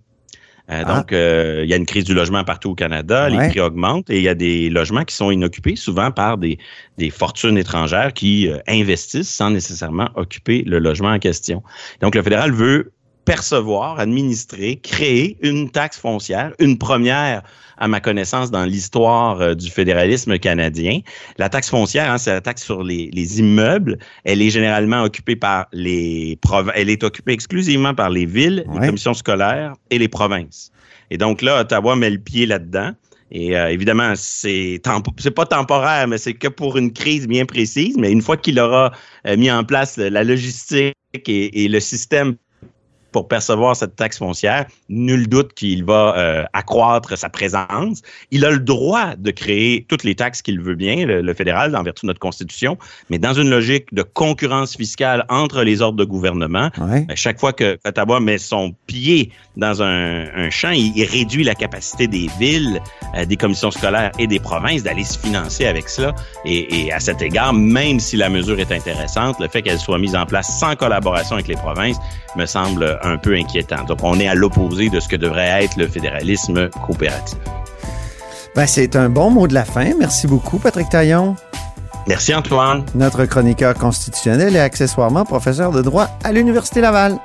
Euh, 0.70 0.83
Ah. 0.85 0.96
Donc, 0.96 1.12
euh, 1.12 1.61
il 1.64 1.70
y 1.70 1.72
a 1.74 1.76
une 1.76 1.87
crise 1.87 2.05
du 2.05 2.12
logement 2.14 2.42
partout 2.42 2.70
au 2.70 2.74
Canada, 2.74 3.29
Ouais. 3.31 3.31
les 3.42 3.48
prix 3.50 3.61
augmentent 3.61 4.11
et 4.11 4.16
il 4.16 4.22
y 4.22 4.29
a 4.29 4.35
des 4.35 4.68
logements 4.68 5.05
qui 5.05 5.14
sont 5.14 5.31
inoccupés, 5.31 5.76
souvent 5.76 6.11
par 6.11 6.38
des, 6.38 6.59
des 6.98 7.11
fortunes 7.11 7.57
étrangères 7.57 8.12
qui 8.12 8.48
euh, 8.48 8.59
investissent 8.68 9.31
sans 9.31 9.50
nécessairement 9.50 10.09
occuper 10.16 10.64
le 10.66 10.79
logement 10.81 11.11
en 11.11 11.18
question. 11.18 11.62
Donc, 12.00 12.14
le 12.16 12.22
fédéral 12.22 12.52
veut 12.52 12.92
percevoir, 13.27 14.01
administrer, 14.01 14.77
créer 14.77 15.37
une 15.43 15.69
taxe 15.69 15.99
foncière, 15.99 16.55
une 16.59 16.79
première 16.79 17.43
à 17.77 17.89
ma 17.89 18.01
connaissance 18.01 18.51
dans 18.51 18.65
l'histoire 18.65 19.41
euh, 19.41 19.55
du 19.55 19.69
fédéralisme 19.69 20.39
canadien. 20.39 21.01
La 21.37 21.51
taxe 21.51 21.69
foncière, 21.69 22.11
hein, 22.11 22.17
c'est 22.17 22.33
la 22.33 22.41
taxe 22.41 22.65
sur 22.65 22.83
les, 22.83 23.11
les 23.12 23.39
immeubles. 23.41 23.99
Elle 24.25 24.41
est 24.41 24.49
généralement 24.49 25.03
occupée 25.03 25.37
par 25.37 25.67
les 25.73 26.39
provinces. 26.41 26.73
Elle 26.77 26.89
est 26.89 27.05
occupée 27.05 27.33
exclusivement 27.33 27.95
par 27.95 28.09
les 28.09 28.25
villes, 28.25 28.65
les 28.73 28.87
commissions 28.87 29.12
scolaires 29.12 29.75
et 29.91 29.99
les 29.99 30.09
provinces. 30.09 30.71
Et 31.11 31.19
donc 31.19 31.43
là, 31.43 31.61
Ottawa 31.61 31.97
met 31.97 32.11
le 32.11 32.19
pied 32.19 32.47
là-dedans. 32.47 32.93
Et 33.33 33.59
euh, 33.59 33.71
évidemment, 33.71 34.12
c'est 34.15 34.81
pas 35.35 35.47
temporaire, 35.47 36.07
mais 36.07 36.17
c'est 36.17 36.35
que 36.35 36.49
pour 36.49 36.77
une 36.77 36.93
crise 36.93 37.27
bien 37.27 37.45
précise. 37.45 37.97
Mais 37.99 38.11
une 38.11 38.23
fois 38.23 38.37
qu'il 38.37 38.59
aura 38.59 38.93
euh, 39.27 39.37
mis 39.37 39.51
en 39.51 39.65
place 39.65 39.99
la 39.99 40.23
logistique 40.23 40.95
et, 41.12 41.65
et 41.65 41.69
le 41.69 41.81
système 41.81 42.37
pour 43.16 43.29
percevoir 43.29 43.74
cette 43.74 43.96
taxe 43.96 44.18
foncière, 44.18 44.66
nul 44.90 45.26
doute 45.26 45.55
qu'il 45.55 45.87
va 45.87 46.14
euh, 46.18 46.44
accroître 46.52 47.16
sa 47.16 47.31
présence. 47.31 48.02
Il 48.31 48.44
a 48.44 48.50
le 48.50 48.59
droit 48.59 49.16
de 49.16 49.31
créer 49.31 49.87
toutes 49.88 50.05
les 50.05 50.14
taxes 50.14 50.42
qu'il 50.42 50.61
veut 50.61 50.74
bien, 50.74 51.07
le, 51.07 51.33
fédéral, 51.33 51.74
en 51.74 51.83
vertu 51.83 52.05
de 52.05 52.09
notre 52.09 52.20
Constitution, 52.20 52.76
mais 53.09 53.18
dans 53.18 53.33
une 53.33 53.48
logique 53.48 53.87
de 53.94 54.02
concurrence 54.02 54.76
fiscale 54.76 55.24
entre 55.31 55.62
les 55.62 55.81
ordres 55.81 55.96
de 55.96 56.05
gouvernement, 56.05 56.68
ben, 56.76 57.07
chaque 57.14 57.40
fois 57.40 57.55
que 57.55 57.79
Ottawa 57.87 58.20
met 58.20 58.37
son 58.37 58.74
pied 58.87 59.33
dans 59.57 59.83
un, 59.83 60.50
champ, 60.50 60.72
il, 60.72 61.02
réduit 61.05 61.42
la 61.42 61.55
capacité 61.55 62.07
des 62.07 62.29
villes, 62.38 62.83
euh, 63.16 63.24
des 63.24 63.37
commissions 63.38 63.70
scolaires 63.70 64.12
et 64.18 64.26
des 64.26 64.40
provinces 64.40 64.83
d'aller 64.83 65.05
se 65.05 65.18
financer 65.18 65.64
avec 65.64 65.88
cela. 65.88 66.14
Et, 66.44 66.83
et 66.83 66.92
à 66.92 67.00
cet 67.00 67.22
égard, 67.22 67.55
même 67.55 67.98
si 67.98 68.18
la 68.18 68.29
mesure 68.29 68.61
est 68.61 68.72
intéressante, 68.72 69.40
le 69.40 69.48
fait 69.48 69.62
qu'elle 69.62 69.79
soit 69.79 69.98
mise 69.98 70.14
en 70.14 70.26
place 70.26 70.61
sans 70.61 70.76
collaboration 70.76 71.37
avec 71.37 71.48
les 71.48 71.57
provinces 71.57 71.96
me 72.37 72.44
semble 72.44 72.98
un 73.07 73.19
peu 73.19 73.35
inquiétant. 73.35 73.85
Donc, 73.85 73.99
on 74.03 74.19
est 74.19 74.29
à 74.29 74.35
l'opposé 74.35 74.88
de 74.88 75.01
ce 75.01 75.09
que 75.09 75.16
devrait 75.16 75.64
être 75.64 75.77
le 75.77 75.87
fédéralisme 75.87 76.69
coopératif. 76.87 77.38
Ben, 78.55 78.66
c'est 78.66 78.97
un 78.97 79.09
bon 79.09 79.31
mot 79.31 79.47
de 79.47 79.55
la 79.55 79.64
fin. 79.64 79.92
Merci 79.99 80.27
beaucoup, 80.27 80.59
Patrick 80.59 80.88
Taillon. 80.88 81.37
Merci, 82.07 82.35
Antoine. 82.35 82.85
Notre 82.95 83.25
chroniqueur 83.25 83.75
constitutionnel 83.75 84.55
et 84.55 84.61
accessoirement 84.61 85.25
professeur 85.25 85.73
de 85.73 85.83
droit 85.83 86.09
à 86.25 86.33
l'Université 86.33 86.81
Laval. 86.81 87.19